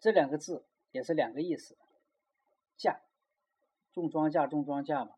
[0.00, 1.76] 这两个字也是两个意思。
[2.76, 3.00] 架，
[3.92, 5.14] 种庄稼，种庄稼嘛，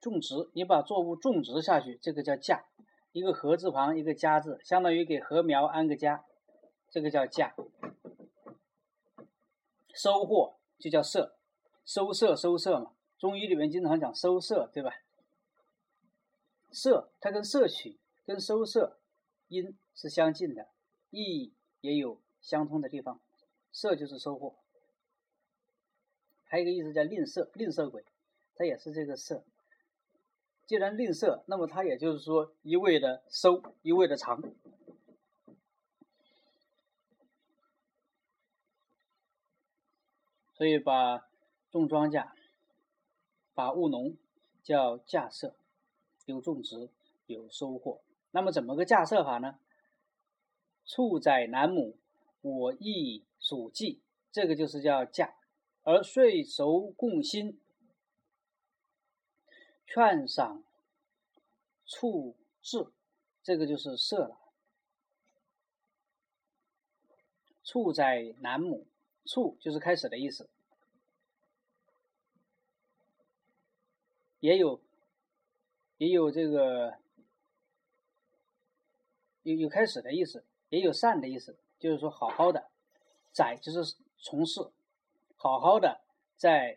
[0.00, 2.66] 种植，你把作物种植下去，这个叫架。
[3.12, 6.24] 一个禾字旁，一个家字，相当于给禾苗安个家，
[6.88, 7.56] 这个叫架。
[9.92, 11.34] 收获就叫摄，
[11.84, 12.92] 收摄收摄嘛。
[13.18, 14.92] 中医里面经常讲收摄，对吧？
[16.70, 19.00] 摄，它跟摄取、跟收摄
[19.48, 20.68] 音是相近的，
[21.10, 23.20] 意义也有相通的地方。
[23.72, 24.59] 摄就是收获。
[26.50, 28.04] 还有一个意思叫吝啬，吝啬鬼，
[28.56, 29.44] 它也是这个色。
[30.66, 34.42] 既然吝啬，那么它也就是说一味的收，一味的藏。
[40.54, 41.28] 所以把
[41.70, 42.28] 种庄稼、
[43.54, 44.16] 把务农
[44.60, 45.54] 叫架设，
[46.26, 46.90] 有种植，
[47.26, 48.00] 有收获。
[48.32, 49.60] 那么怎么个架设法呢？
[50.84, 51.96] 畜宰南亩，
[52.40, 54.00] 我亦属稷，
[54.32, 55.36] 这个就是叫架。
[55.82, 57.58] 而遂熟共心，
[59.86, 60.62] 劝赏
[61.86, 62.86] 处志，
[63.42, 64.38] 这个就是色了。
[67.64, 68.86] 处在南亩，
[69.24, 70.50] 处就是开始的意思，
[74.40, 74.80] 也有
[75.96, 76.98] 也有这个
[79.42, 82.70] 有有开始的意思，也有善的意思，就是说好好的，
[83.32, 84.70] 宰就是从事。
[85.42, 86.02] 好好的
[86.36, 86.76] 在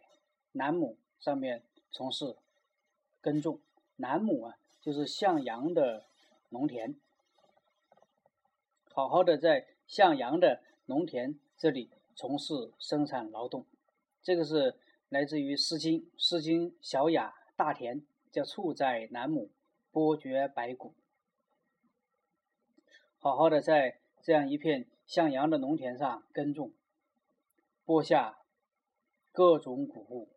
[0.54, 2.38] 南亩上面从事
[3.20, 3.60] 耕种。
[3.98, 6.06] 南亩啊，就是向阳的
[6.48, 6.96] 农田，
[8.94, 13.66] 好好的在向阳的农田这里从事生产劳动。
[14.22, 14.78] 这个是
[15.10, 18.00] 来自于《诗经》，《诗经·小雅·大田》，
[18.32, 19.52] 叫“处在南亩，
[19.92, 20.94] 播蕨白骨”。
[23.20, 26.72] 好好的在这样一片向阳的农田上耕种，
[27.84, 28.38] 播下
[29.34, 30.30] 各种谷物。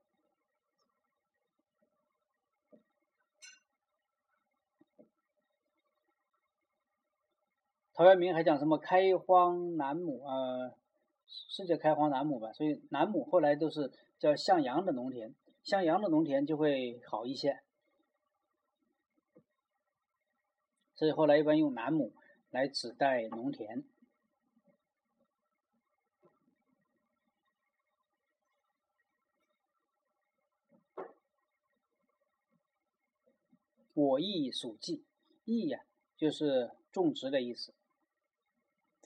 [7.93, 10.75] 陶渊明还讲什么“开荒南亩”啊，
[11.27, 12.53] 是叫“开荒南亩”吧？
[12.53, 17.63] 所以南亩后来都是叫向阳的农田，向阳的农田就会好一些。
[20.95, 22.15] 所以后来一般用南亩
[22.51, 23.85] 来指代农田。
[33.97, 35.03] 我亦属稷，
[35.47, 35.81] 稷呀，
[36.19, 37.73] 就是种植的意思。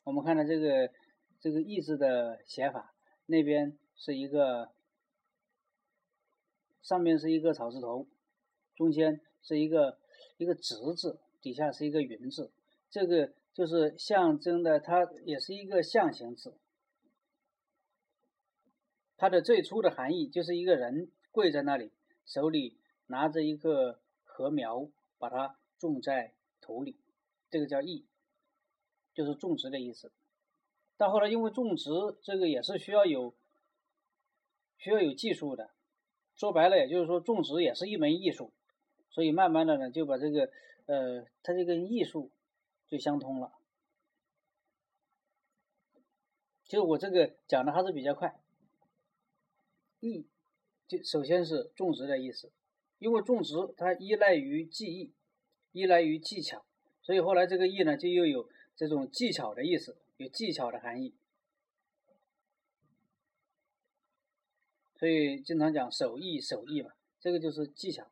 [0.03, 0.91] 我们看到这个
[1.39, 2.93] 这个“意”字的写法，
[3.27, 4.73] 那边是一个，
[6.83, 8.09] 上面是一个草字头，
[8.75, 10.01] 中间是一个
[10.39, 12.51] 一个“直”字，底下是一个“云”字，
[12.91, 16.59] 这个就是象征的，它也是一个象形字。
[19.17, 21.93] 它的最初的含义就是一个人跪在那里，
[22.27, 22.77] 手里
[23.07, 24.00] 拿着一个
[24.41, 26.97] 禾苗，把它种在土里，
[27.51, 28.07] 这个叫“义”。
[29.13, 30.13] 就是种植的意思，
[30.97, 31.91] 但后来因为种植
[32.23, 33.35] 这个也是需要有
[34.79, 35.73] 需要有技术的，
[36.37, 38.53] 说白了也就是说种植也是一门艺术，
[39.11, 40.51] 所以慢慢的呢就把这个
[40.87, 42.31] 呃它这个艺术
[42.87, 43.53] 就相通了。
[46.65, 48.41] 其实我这个讲的还是比较快，
[49.99, 50.25] 艺
[50.87, 52.53] 就首先是种植的意思，
[53.01, 55.13] 因为种植它依赖于技艺，
[55.73, 56.65] 依赖于技巧，
[57.03, 58.49] 所以后来这个艺呢就又有。
[58.77, 61.13] 这种技巧的意思，有技巧的含义，
[64.97, 68.11] 所以经常讲手艺，手艺嘛，这个就是技巧。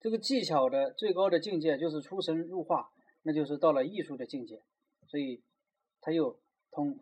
[0.00, 4.62] 这个技巧的最高的境界就是出神入化，那就是到了艺术的境界，
[5.06, 5.42] 所以
[6.00, 6.98] 它又通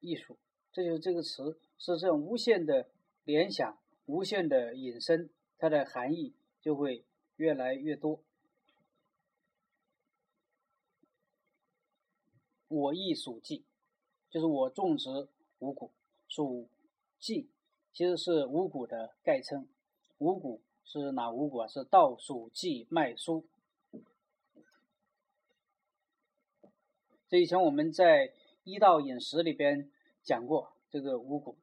[0.00, 0.36] 艺术，
[0.72, 2.88] 这就是这个词是这种无限的
[3.22, 7.04] 联想，无限的引申，它的含义就会
[7.36, 8.20] 越来越多。
[12.68, 13.62] 我亦属稷，
[14.28, 15.28] 就是我种植
[15.60, 15.90] 五谷，
[16.28, 16.68] 属
[17.18, 17.46] 稷
[17.92, 19.66] 其实是五谷的概称。
[20.18, 21.68] 五谷是哪五谷啊？
[21.68, 23.44] 是稻、黍、稷、麦、菽。
[27.28, 28.32] 这以前我们在
[28.64, 29.90] 一道饮食里边
[30.22, 31.56] 讲过这个五谷。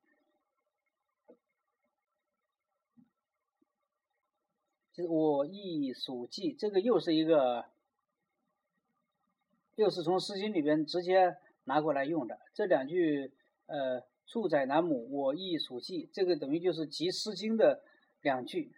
[4.93, 7.65] 就是我亦属稷，这个又是一个。
[9.75, 13.33] 又是从《诗经》里边直接拿过来用的这两句，
[13.65, 17.83] 呃，“处宰南亩，我亦属稷”，这个等于就是集《诗经》的
[18.21, 18.71] 两句。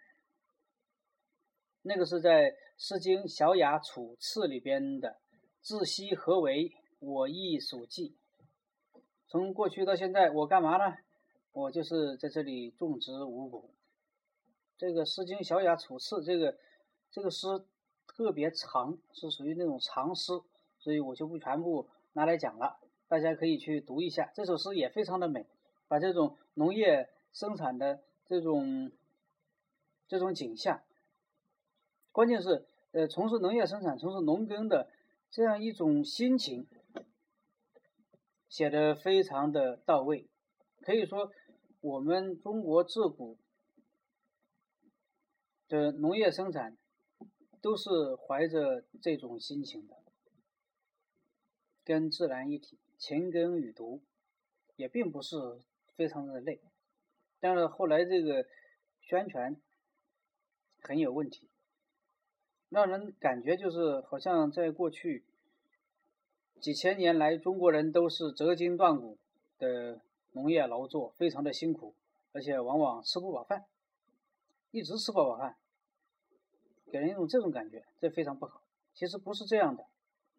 [1.82, 5.18] 那个是在《诗经·小雅·楚次》里边的
[5.60, 6.72] ，“自西何为？
[6.98, 8.16] 我亦属稷。”
[9.28, 10.96] 从过去到现在，我干嘛呢？
[11.52, 13.68] 我就是在这里种植五谷。
[14.76, 16.56] 这个《诗经·小雅·楚次》这个
[17.10, 17.46] 这个诗
[18.06, 20.32] 特别长，是属于那种长诗。
[20.78, 24.30] 所以我就不全部拿来讲了，大家可以去读一下。
[24.34, 25.46] 这首诗也非常的美，
[25.88, 28.92] 把这种农业生产的这种
[30.06, 30.82] 这种景象，
[32.12, 34.88] 关键是呃从事农业生产、从事农耕的
[35.28, 36.68] 这样一种心情，
[38.48, 40.28] 写的非常的到位。
[40.82, 41.32] 可以说，
[41.80, 43.38] 我们中国自古
[45.68, 46.76] 的农业生产
[47.60, 49.96] 都是怀着这种心情的。
[51.84, 54.00] 跟自然一体，勤耕与读，
[54.74, 55.36] 也并不是
[55.94, 56.60] 非常的累，
[57.38, 58.44] 但是后来这个
[59.00, 59.56] 宣传
[60.80, 61.48] 很有问题，
[62.70, 65.24] 让人感觉就是好像在过去
[66.60, 69.16] 几千年来，中国人都是折筋断骨
[69.56, 70.00] 的
[70.32, 71.94] 农业劳作，非常的辛苦，
[72.32, 73.64] 而且往往吃不饱饭，
[74.76, 75.56] 一直吃不饱饭，
[76.92, 78.62] 给人一种这种感觉，这非常不好。
[78.92, 79.86] 其实不是这样的，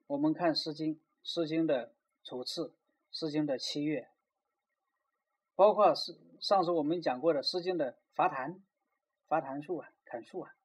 [0.05, 0.93] 我们看《诗经》。
[1.23, 2.67] 《诗经》的楚辞，
[3.11, 4.11] 《诗经》的七月，
[5.55, 8.61] 包括是上次我们讲过的《诗经》的伐檀，
[9.27, 10.55] 伐檀树啊，砍树啊，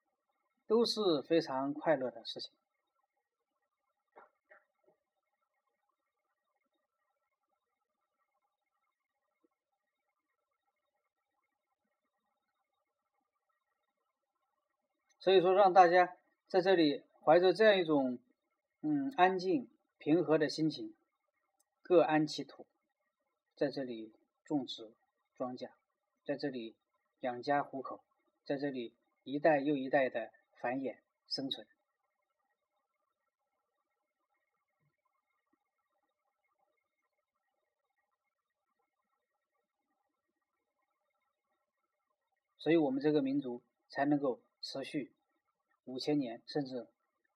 [0.67, 2.53] 都是非常快乐的事情。
[15.23, 16.17] 所以说，让大家
[16.49, 18.19] 在这里怀着这样一种
[18.81, 20.97] 嗯安静平和的心情，
[21.81, 22.67] 各安其土，
[23.55, 24.13] 在这里
[24.45, 24.93] 种植
[25.37, 25.71] 庄稼，
[26.25, 26.75] 在这里
[27.21, 28.03] 养家糊口，
[28.45, 30.97] 在这里一代又一代的繁衍
[31.29, 31.65] 生存。
[42.59, 44.41] 所以我们这个民族才能够。
[44.63, 45.13] 持续
[45.85, 46.89] 五千年甚至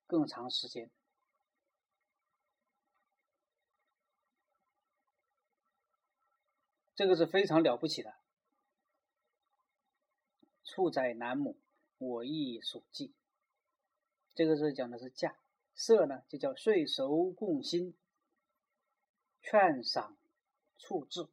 [0.06, 0.90] 更长时间，
[6.94, 8.14] 这个是非常了不起的。
[10.62, 11.60] 畜宰南亩，
[11.98, 13.14] 我亦属记。
[14.34, 15.38] 这个是讲的是价，
[15.74, 17.96] 色呢就叫岁熟共薪，
[19.42, 20.16] 劝赏
[20.78, 21.28] 处置。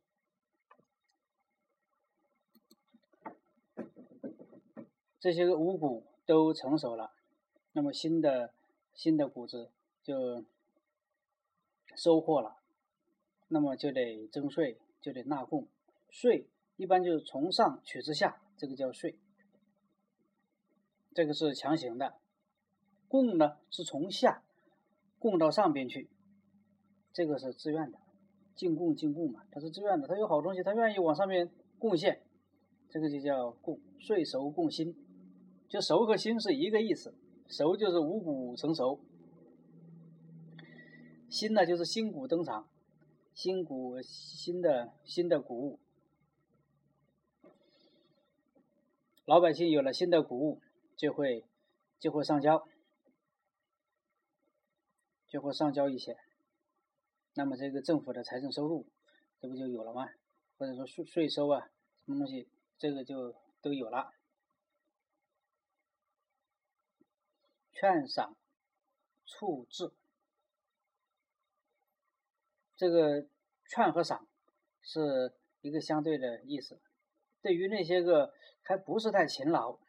[5.24, 7.13] 这些个五谷都成熟了，
[7.71, 8.53] 那么新的
[8.93, 9.71] 新的谷子
[10.03, 10.43] 就
[11.95, 12.57] 收获了，
[13.47, 15.69] 那么就得征税，就得纳贡。
[16.09, 19.17] 税一般就是从上取之下，这个叫税，
[21.13, 22.15] 这个是强行的。
[23.07, 24.43] 贡呢是从下
[25.19, 26.09] 贡到上边去，
[27.13, 27.97] 这个是自愿的，
[28.57, 31.49] 进贡进贡嘛，它是自愿的，他有好东西，他愿意往上面
[31.80, 32.21] 贡献，
[32.89, 33.80] 这个就叫贡。
[33.97, 34.93] 税收贡薪。
[35.74, 37.15] 就熟和新是一个意思，
[37.47, 38.99] 熟就是五谷成熟，
[41.28, 42.69] 新呢就是新谷登场，
[43.34, 45.80] 新谷新的新的谷物，
[49.26, 50.61] 老百姓有了新的谷物，
[50.95, 51.43] 就会
[51.97, 52.67] 就会上交，
[55.28, 56.15] 就会上交一些，
[57.34, 58.86] 那么这个政府的财政收入，
[59.41, 60.07] 这不就有了吗？
[60.59, 61.71] 或者说税税收啊，
[62.05, 62.47] 什么东西，
[62.78, 64.13] 这个就都有了。
[67.74, 68.36] 劝赏
[69.26, 69.91] 处置，
[72.76, 73.28] 这个
[73.67, 74.28] 劝和赏
[74.82, 76.80] 是一个相对的意思。
[77.41, 79.80] 对于那些个还不是太勤劳、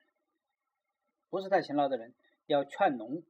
[1.29, 2.15] 不是太勤劳的人，
[2.47, 3.23] 要劝农。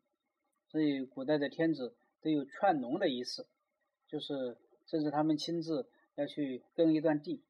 [0.69, 3.47] 所以古代的天子都有劝农的意思，
[4.09, 7.45] 就是甚至他们亲自要去耕一段地。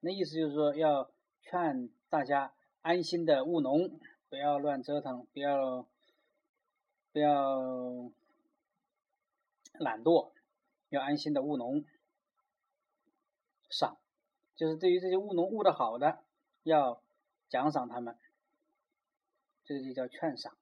[0.00, 2.52] 那意思就是说，要劝大家
[2.82, 4.00] 安心的务农。
[4.32, 5.86] 不要乱折腾，不要
[7.12, 8.10] 不要
[9.74, 10.32] 懒惰，
[10.88, 11.84] 要安心的务农。
[13.68, 13.98] 赏，
[14.56, 16.24] 就是对于这些务农务的好的，
[16.62, 17.02] 要
[17.50, 18.18] 奖赏他们，
[19.64, 20.56] 这个就叫劝赏。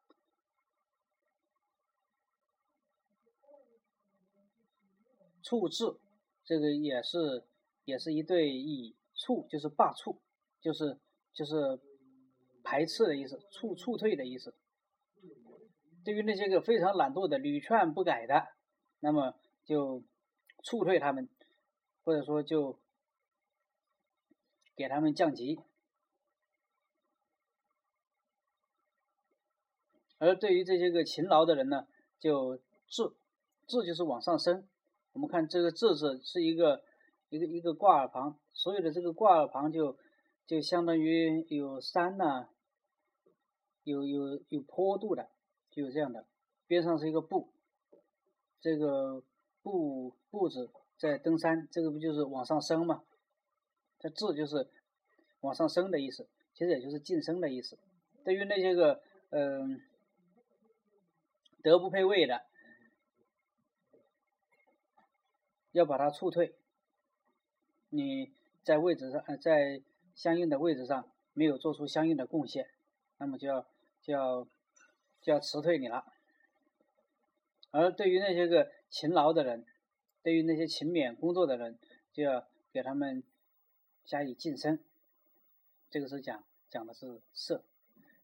[5.45, 5.97] 处置，
[6.45, 7.45] 这个也是
[7.85, 10.19] 也是一对一，处就是罢黜，
[10.61, 10.99] 就是
[11.33, 11.79] 就是。
[12.71, 14.55] 排斥的意思，促促退的意思。
[16.05, 18.47] 对于那些个非常懒惰的、屡劝不改的，
[19.01, 20.05] 那么就
[20.63, 21.29] 促退他们，
[22.05, 22.79] 或者说就
[24.77, 25.59] 给他们降级。
[30.19, 31.89] 而对于这些个勤劳的人呢，
[32.21, 32.57] 就
[32.87, 33.03] 志，
[33.67, 34.69] 志就是往上升。
[35.13, 36.85] 我们看这个志字是一个
[37.31, 39.99] 一个一个挂耳旁，所有的这个挂耳旁就。
[40.47, 42.49] 就相当于有山呐，
[43.91, 45.29] 有有有坡度的，
[45.71, 46.25] 就有这样的。
[46.67, 47.49] 边上是一个步，
[48.61, 49.23] 这个
[49.63, 53.03] 步步子在登山，这个不就是往上升嘛？
[53.99, 54.69] 这字就是
[55.41, 57.79] 往上升的意思，其实也就是晋升的意思。
[58.25, 59.81] 对于那些个嗯
[61.63, 62.45] 德不配位的，
[65.73, 66.55] 要把它促退。
[67.91, 68.33] 你
[68.63, 69.83] 在位置上，在。
[70.13, 72.69] 相应的位置上没有做出相应的贡献，
[73.17, 73.67] 那么就要
[74.13, 74.47] 要
[75.21, 76.05] 就要辞退你了。
[77.71, 79.65] 而对于那些个勤劳的人，
[80.23, 81.79] 对于那些勤勉工作的人，
[82.13, 83.23] 就要给他们
[84.05, 84.79] 加以晋升。
[85.89, 87.65] 这个是讲讲的是色，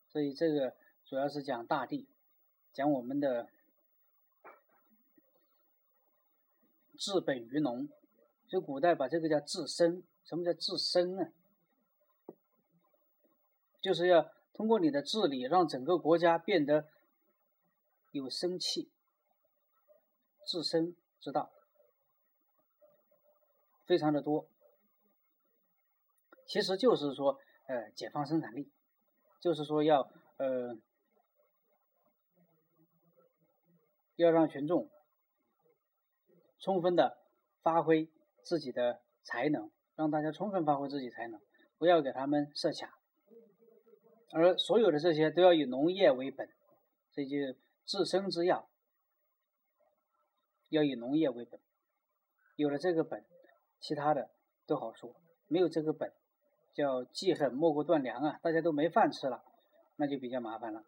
[0.09, 2.09] 所以这个主要是讲大地，
[2.73, 3.49] 讲我们的
[6.97, 7.89] 治本于农。
[8.49, 11.33] 就古代把这个叫治身，什么叫治身呢？
[13.81, 16.89] 就是要通过你的治理，让整个国家变得
[18.11, 18.91] 有生气，
[20.47, 21.53] 自身之道
[23.85, 24.49] 非常的多。
[26.47, 28.73] 其实就是说，呃，解放生产力，
[29.43, 30.79] 就是说要呃
[34.15, 34.89] 要让群众
[36.59, 37.19] 充分的
[37.61, 38.11] 发挥
[38.43, 41.39] 自己的才能，让大家充分发挥自己才能，
[41.77, 42.96] 不要给他们设卡。
[44.33, 46.49] 而所有的这些都要以农业为本，
[47.13, 47.37] 这就
[47.85, 48.69] 自身之要，
[50.71, 51.61] 要以农业为本。
[52.57, 53.25] 有了这个本，
[53.79, 54.31] 其他的
[54.67, 55.15] 都好说；
[55.47, 56.13] 没有这个本，
[56.73, 58.41] 叫记恨莫过断粮啊！
[58.43, 59.45] 大家都没饭吃了，
[59.97, 60.85] 那就比较麻烦了。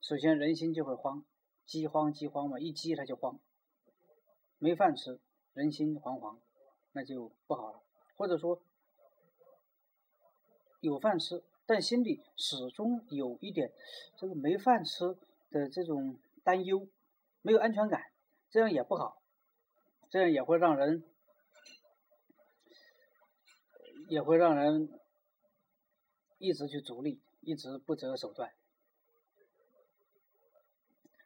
[0.00, 1.24] 首先人心就会慌，
[1.64, 3.40] 饥荒饥荒嘛，一饥他就慌，
[4.58, 5.20] 没饭吃，
[5.52, 6.38] 人心惶惶，
[6.92, 7.82] 那就不好了。
[8.16, 8.62] 或者说
[10.80, 13.72] 有饭吃，但心里始终有一点
[14.16, 15.16] 这个没饭吃
[15.50, 16.88] 的这种担忧，
[17.42, 18.10] 没有安全感，
[18.50, 19.22] 这样也不好。
[20.08, 21.04] 这样也会让人，
[24.08, 24.98] 也会让人
[26.38, 28.52] 一直去逐利，一直不择手段。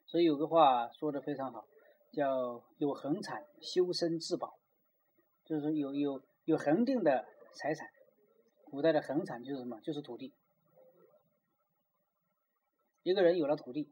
[0.05, 1.66] 所以有个话说的非常好，
[2.12, 4.59] 叫“有恒产，修身自保”，
[5.46, 7.93] 就是有有有恒定的财产。
[8.74, 9.80] 古代的恒产就是什么？
[9.82, 10.32] 就是土地。
[13.04, 13.88] 一个人有了土地，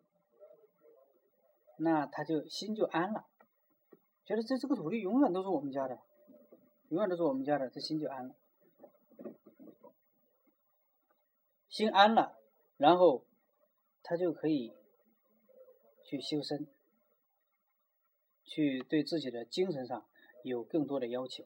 [1.77, 3.29] 那他就心就安了。
[4.25, 6.01] 觉得这这个土地永远都是我们家的，
[6.89, 8.35] 永远都是我们家的，这心就安了，
[11.69, 12.37] 心安了，
[12.77, 13.25] 然后
[14.03, 14.73] 他就可以
[16.03, 16.67] 去修身，
[18.43, 20.05] 去对自己的精神上
[20.43, 21.45] 有更多的要求。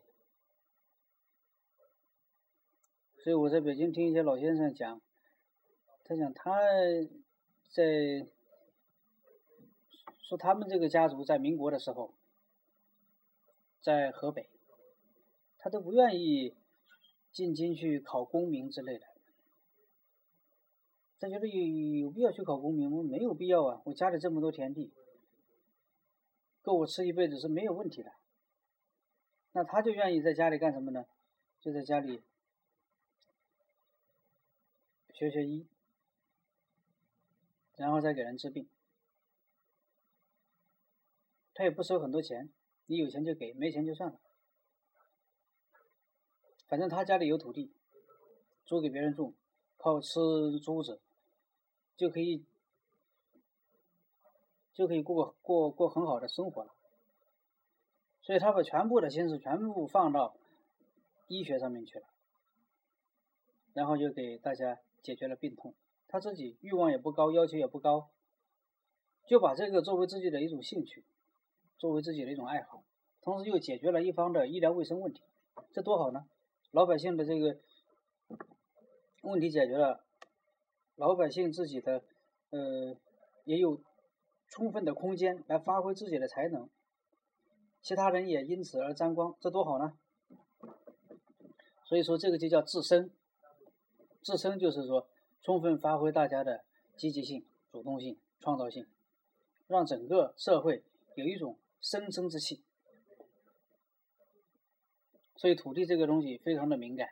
[3.26, 5.00] 所以我在北京听一些老先生讲，
[6.04, 6.60] 他讲他
[7.72, 8.24] 在
[10.22, 12.14] 说他们这个家族在民国的时候。
[13.82, 14.48] 在河北，
[15.58, 16.54] 他都不愿意
[17.32, 19.04] 进京去考功名之类的。
[21.18, 23.02] 他觉得有有必要去考功名吗？
[23.02, 23.82] 没有必要啊！
[23.86, 24.92] 我家里这么多田地，
[26.62, 28.12] 够我吃一辈子是没有问题的。
[29.50, 31.04] 那他就愿意在家里干什么呢？
[31.60, 32.22] 就在家里
[35.16, 35.66] 学学医，
[37.74, 38.68] 然后再给人治病。
[41.54, 42.50] 他也不收很多钱。
[42.84, 44.20] 你有钱就给，没钱就算了。
[46.68, 47.72] 反正他家里有土地，
[48.66, 49.34] 租给别人住，
[49.78, 50.20] 靠吃
[50.62, 51.00] 租子
[51.96, 52.44] 就可以，
[54.74, 56.74] 就可以过过过很好的生活了。
[58.20, 60.36] 所以他把全部的心思全部放到
[61.26, 62.06] 医学上面去了，
[63.72, 65.76] 然后就给大家解决了病痛。
[66.08, 68.10] 他自己欲望也不高，要求也不高，
[69.28, 71.04] 就把这个作为自己的一种兴趣。
[71.78, 72.82] 作为自己的一种爱好，
[73.20, 75.22] 同时又解决了一方的医疗卫生问题，
[75.72, 76.26] 这多好呢！
[76.70, 77.60] 老百姓的这个
[79.22, 80.04] 问题解决了，
[80.94, 82.02] 老百姓自己的
[82.48, 82.96] 呃
[83.44, 83.82] 也有
[84.48, 86.70] 充分的空间来发挥自己的才能，
[87.82, 89.98] 其他人也因此而沾光，这多好呢！
[91.84, 93.10] 所以说这个就叫自身，
[94.26, 95.06] 自身就是说
[95.40, 96.64] 充分发挥大家的
[96.96, 98.84] 积极性、主动性、创造性，
[99.68, 100.82] 让整个社会
[101.14, 101.56] 有一种。
[101.78, 102.64] 生生之气，
[105.36, 107.10] 所以土地这个东西非常的敏感，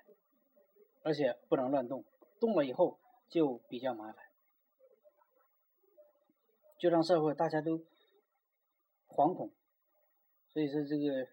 [1.02, 2.04] 而且不能乱动，
[2.40, 2.98] 动了以后
[3.28, 4.24] 就比较麻烦，
[6.76, 7.84] 就让社会大家都
[9.06, 9.52] 惶恐。
[10.48, 11.28] 所以说这个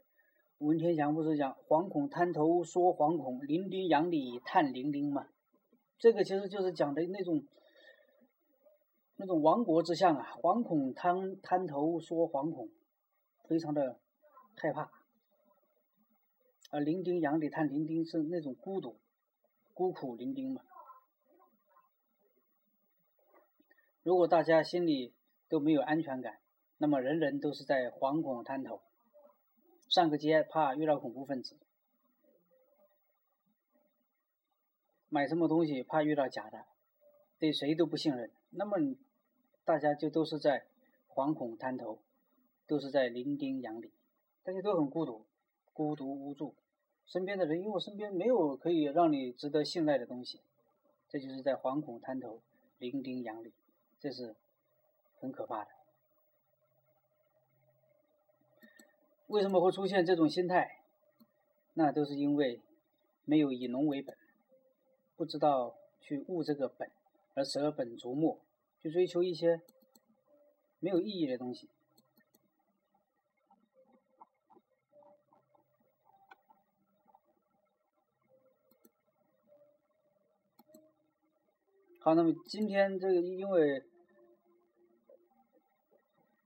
[0.59, 5.29] 文天祥不是讲“惶恐滩头说惶恐，零丁洋里叹零丁”吗？
[6.02, 7.43] 这个其实就是讲的那种
[9.18, 12.70] 那种亡国之相啊，“惶恐滩滩头说惶恐”。
[13.47, 13.99] 非常的
[14.56, 14.89] 害怕，
[16.70, 18.97] 啊伶仃洋里叹伶仃是那种孤独、
[19.74, 20.64] 孤苦伶仃嘛。
[24.04, 25.14] 如果大家心里
[25.49, 26.39] 都没有安全感，
[26.78, 28.82] 那么人人都是在惶恐滩头，
[29.89, 31.58] 上个街怕遇到恐怖分子，
[35.12, 36.66] 买什么东西怕遇到假的，
[37.38, 38.78] 对谁都不信任，那么
[39.64, 40.66] 大家就都是在
[41.07, 41.99] 惶恐滩头。
[42.68, 43.91] 都是在伶仃洋里，
[44.43, 45.26] 大家都很孤独，
[45.74, 46.55] 孤独无助，
[47.05, 50.39] 身边的人因为我身边没有可以让你值得信赖的东西，
[51.09, 52.39] 这就是在惶恐滩头，
[52.78, 53.51] 伶仃洋里，
[53.99, 54.38] 这是
[55.20, 55.72] 很可怕的。
[59.28, 60.84] 为什么会出现这种心态？
[61.74, 62.62] 那都是因为
[63.26, 64.16] 没有以农为本，
[65.22, 66.89] 不知道去悟这个本，
[67.36, 68.41] 而舍本逐末，
[68.80, 69.61] 去追求一些
[70.80, 71.69] 没有意义的东西。
[81.99, 83.86] 好，那么今天这个因为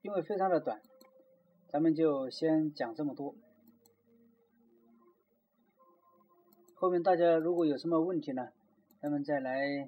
[0.01, 0.81] 因为非常的短，
[1.69, 3.33] 咱们就先讲这么多。
[6.73, 8.51] 后面大家如果有什么问题呢，
[9.05, 9.87] 咱们再来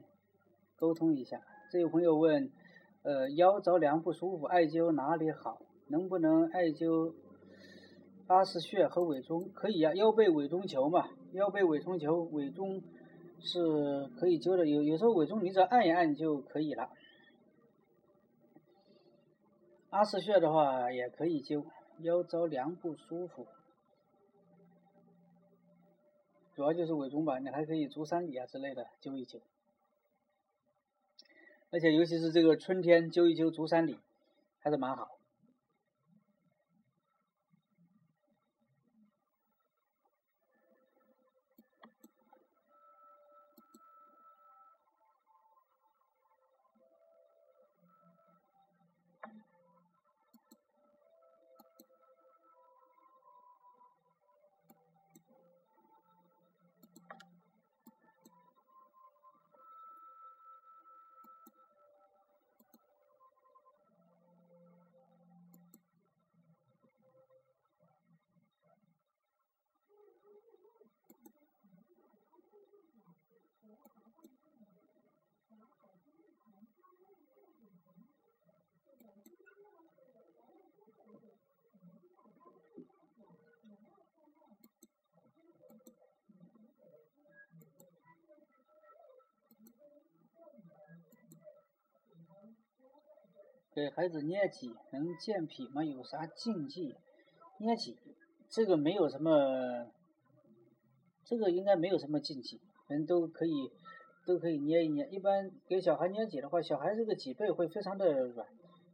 [0.76, 1.42] 沟通一下。
[1.72, 2.52] 这位朋友问，
[3.02, 5.60] 呃，腰着凉不舒服，艾灸哪里好？
[5.88, 7.16] 能不能艾灸
[8.28, 9.50] 阿是穴和委中？
[9.56, 12.84] 可以呀，腰背委中求嘛，腰背委中求，委中。
[13.40, 16.88] 是可以灸的，有有时候委中你只要按一按就可以了。
[19.90, 21.66] 阿是穴的话也可以灸，
[22.02, 23.48] 腰着凉不舒服，
[26.58, 29.40] 主要就是尾中板，你还可以足三里啊之类的揪一揪。
[31.70, 34.00] 而且尤其是这个春天揪一揪足三里，
[34.58, 35.17] 还是蛮好。
[93.78, 95.86] 给孩子捏脊能健脾吗？
[95.86, 96.96] 有啥禁忌？
[97.60, 97.96] 捏脊
[98.50, 99.86] 这个没有什么，
[101.24, 103.72] 这个应该没有什么禁忌，人都可以
[104.26, 105.08] 都可以捏一捏。
[105.10, 108.48] 一般给小孩捏脊的话，小孩这个脊背会非常的软，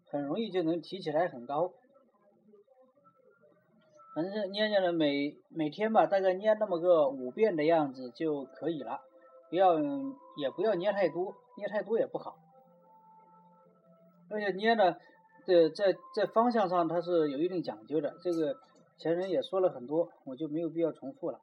[0.07, 1.71] 很容易就能提起来很高。
[4.13, 8.99] 反正捏捏了每每天吧，大概捏那么个五遍的样子就可以了，
[9.49, 9.79] 不要
[10.35, 12.35] 也不要捏太多，捏太多也不好。
[14.33, 14.97] 而且捏呢，
[15.45, 18.57] 在在在方向上它是有一定讲究的，这个
[18.97, 21.39] 前人也说了很多，我就没有必要重复了。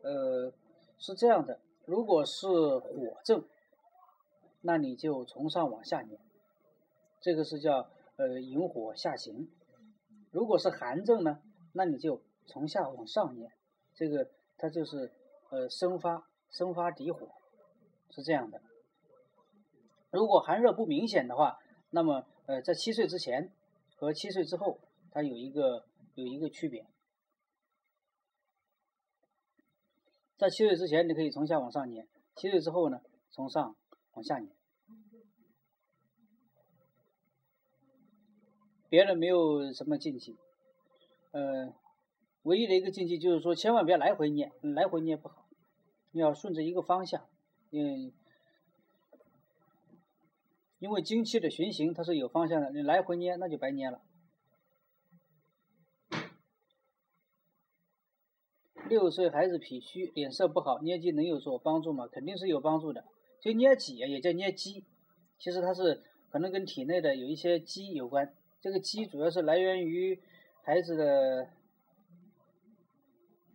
[0.00, 0.50] 呃，
[0.98, 3.44] 是这样的，如果是火症，
[4.62, 6.18] 那你就从上往下捏，
[7.20, 9.46] 这个是叫呃引火下行；
[10.30, 11.42] 如果是寒症呢，
[11.74, 13.52] 那你就从下往上捏，
[13.94, 14.26] 这个
[14.56, 15.12] 它就是
[15.50, 17.28] 呃生发生发底火，
[18.08, 18.62] 是这样的。
[20.10, 21.58] 如果寒热不明显的话，
[21.92, 23.52] 那么，呃，在七岁之前
[23.96, 24.78] 和七岁之后，
[25.10, 25.84] 它有一个
[26.14, 26.86] 有一个区别。
[30.36, 32.04] 在七岁之前，你可以从下往上捏；
[32.36, 33.76] 七岁之后呢，从上
[34.12, 34.50] 往下捏。
[38.88, 40.38] 别的没有什么禁忌，
[41.32, 41.74] 呃，
[42.42, 45.48] 唯一的一个禁忌就是说，千万别来回捏，来回捏不好，
[46.12, 47.28] 你要顺着一个方向，
[47.72, 48.12] 嗯。
[50.80, 54.00] 因为经期的循行它是有方向的，你来回捏那就白捏了。
[58.88, 62.08] 六岁孩子脾虚，脸色不好，捏肌能有所帮助吗？
[62.08, 63.04] 肯定是有帮助的。
[63.40, 64.84] 就捏脊也叫捏肌，
[65.38, 68.34] 其实它是可能跟体内的有一些积有关。
[68.60, 70.18] 这个积主要是来源于
[70.62, 71.50] 孩子的，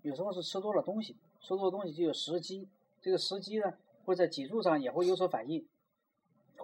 [0.04, 2.70] 有时候是吃多了东西，吃多了东西就有食积，
[3.02, 3.74] 这个食积呢
[4.06, 5.68] 会在脊柱上也会有所反应。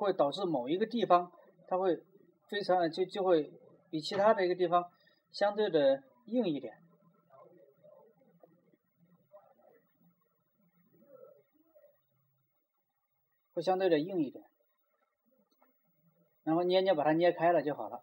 [0.06, 1.32] 会导致某一个地方，
[1.68, 1.96] 它会
[2.50, 3.52] 非常就就会
[3.90, 4.86] 比其他的一个地方
[5.32, 6.74] 相对的硬一点，
[13.54, 14.44] 会相对的硬一点，
[16.44, 18.02] 然后捏捏把它捏开了就好了。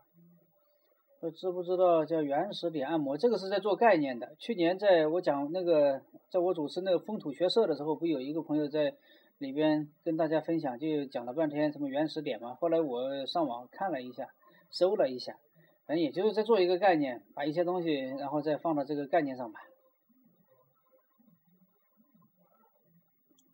[1.35, 3.19] 知不知道叫原始点按摩？
[3.19, 4.37] 这个是在做概念的。
[4.39, 8.95] 去年在我讲那个，在我主持那个风土学社的时候，不有一个朋友在。
[9.39, 12.55] 里边跟大家分享，就讲了半天什么原始点嘛。
[12.57, 14.29] 后来我上网看了一下，
[14.71, 15.39] 搜了一下，
[15.87, 19.61] 反正也就是在做一个概念，把一些东西然后再放到这个概念上吧。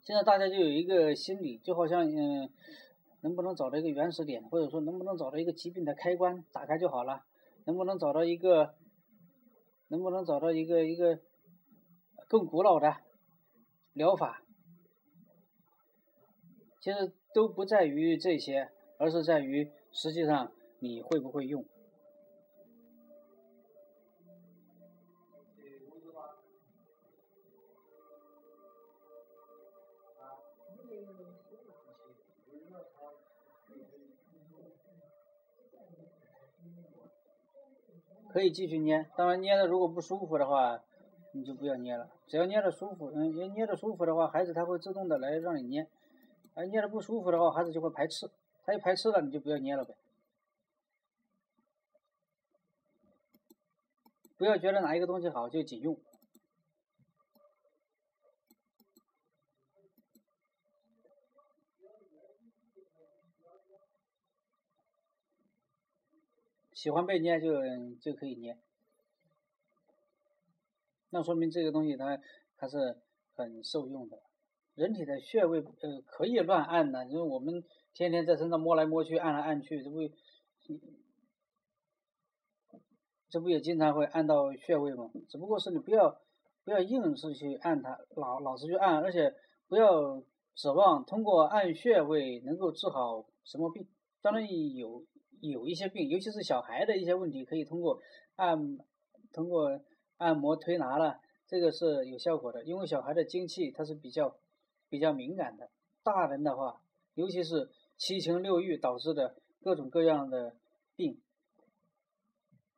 [0.00, 2.50] 现在大家就有一个心理，就好像嗯，
[3.22, 7.22] 能不能找到一个原始点，或者说能不能找到一个疾病的开关，打开就好了。
[7.66, 8.74] 能不能找到一个，
[9.88, 11.18] 能不能找到一个一个
[12.28, 12.96] 更古老的
[13.94, 14.43] 疗法？
[16.84, 21.64] 其实都不在于这些，而是在于实际上你会不会用。
[38.28, 40.82] 可以继续捏，当然捏的如果不舒服的话，
[41.32, 42.10] 你就不要捏了。
[42.26, 45.88] 只要捏的舒服，嗯，捏的舒服的话，孩子他会自动的来让你捏。
[46.54, 48.30] 哎捏的不舒服的话，孩子就会排斥。
[48.64, 49.94] 他一排斥了，你就不要捏了呗。
[54.36, 56.00] 不要觉得哪一个东西好就仅用。
[66.72, 67.62] 喜欢被捏就
[68.00, 68.58] 就可以捏，
[71.08, 72.20] 那说明这个东西它
[72.58, 73.00] 它是
[73.34, 74.22] 很受用的。
[74.74, 77.62] 人体的穴位呃可以乱按的，因为我们
[77.92, 79.98] 天天在身上摸来摸去，按来按去，这不
[83.28, 85.10] 这不也经常会按到穴位吗？
[85.28, 86.20] 只不过是你不要
[86.64, 89.34] 不要硬是去按它，老老是去按，而且
[89.68, 90.22] 不要
[90.54, 93.86] 指望通过按穴位能够治好什么病。
[94.22, 94.46] 当然
[94.76, 95.04] 有。
[95.40, 98.00] 有一些病，尤其是小孩的一些问题，可以通过
[98.36, 98.78] 按
[99.30, 99.78] 通过
[100.16, 102.64] 按摩推拿了，这个是有效果的。
[102.64, 104.34] 因为小孩的精气它是比较
[104.94, 105.68] 比较敏感的，
[106.04, 106.80] 大人的话，
[107.14, 110.54] 尤其是七情六欲导致的各种各样的
[110.94, 111.20] 病，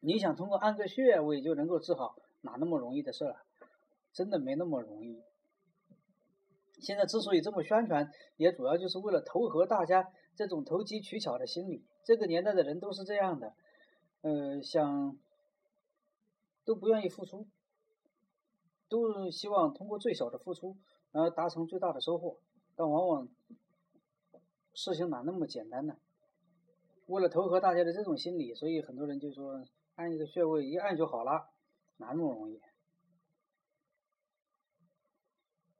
[0.00, 3.44] 你想通过按个穴位就能够治好，哪那么容易的事儿啊？
[4.14, 5.20] 真的没那么容易。
[6.80, 11.84] 现在之所以这么宣传，也主要就是为了投合大家这种投机取巧的心理。
[12.02, 13.52] 这个年代的人都是这样的，
[14.22, 15.18] 呃，想
[16.64, 17.46] 都不愿意付出，
[18.88, 20.76] 都希望通过最小的付出，
[21.12, 22.38] 然后达成最大的收获。
[22.74, 23.28] 但往往
[24.74, 25.96] 事情哪那么简单呢？
[27.06, 29.64] 为了投合大家的这种心理，所以很多人就说
[29.94, 31.48] 按一个穴位一按就好了，
[31.96, 32.60] 哪那么容易？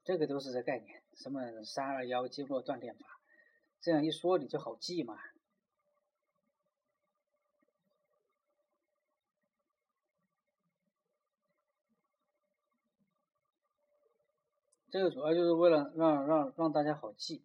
[0.03, 3.05] 这个都是这概念，什么三二幺经络断电法，
[3.81, 5.17] 这样一说你就好记嘛。
[14.97, 17.43] 这个主要就是为了让让让大家好记。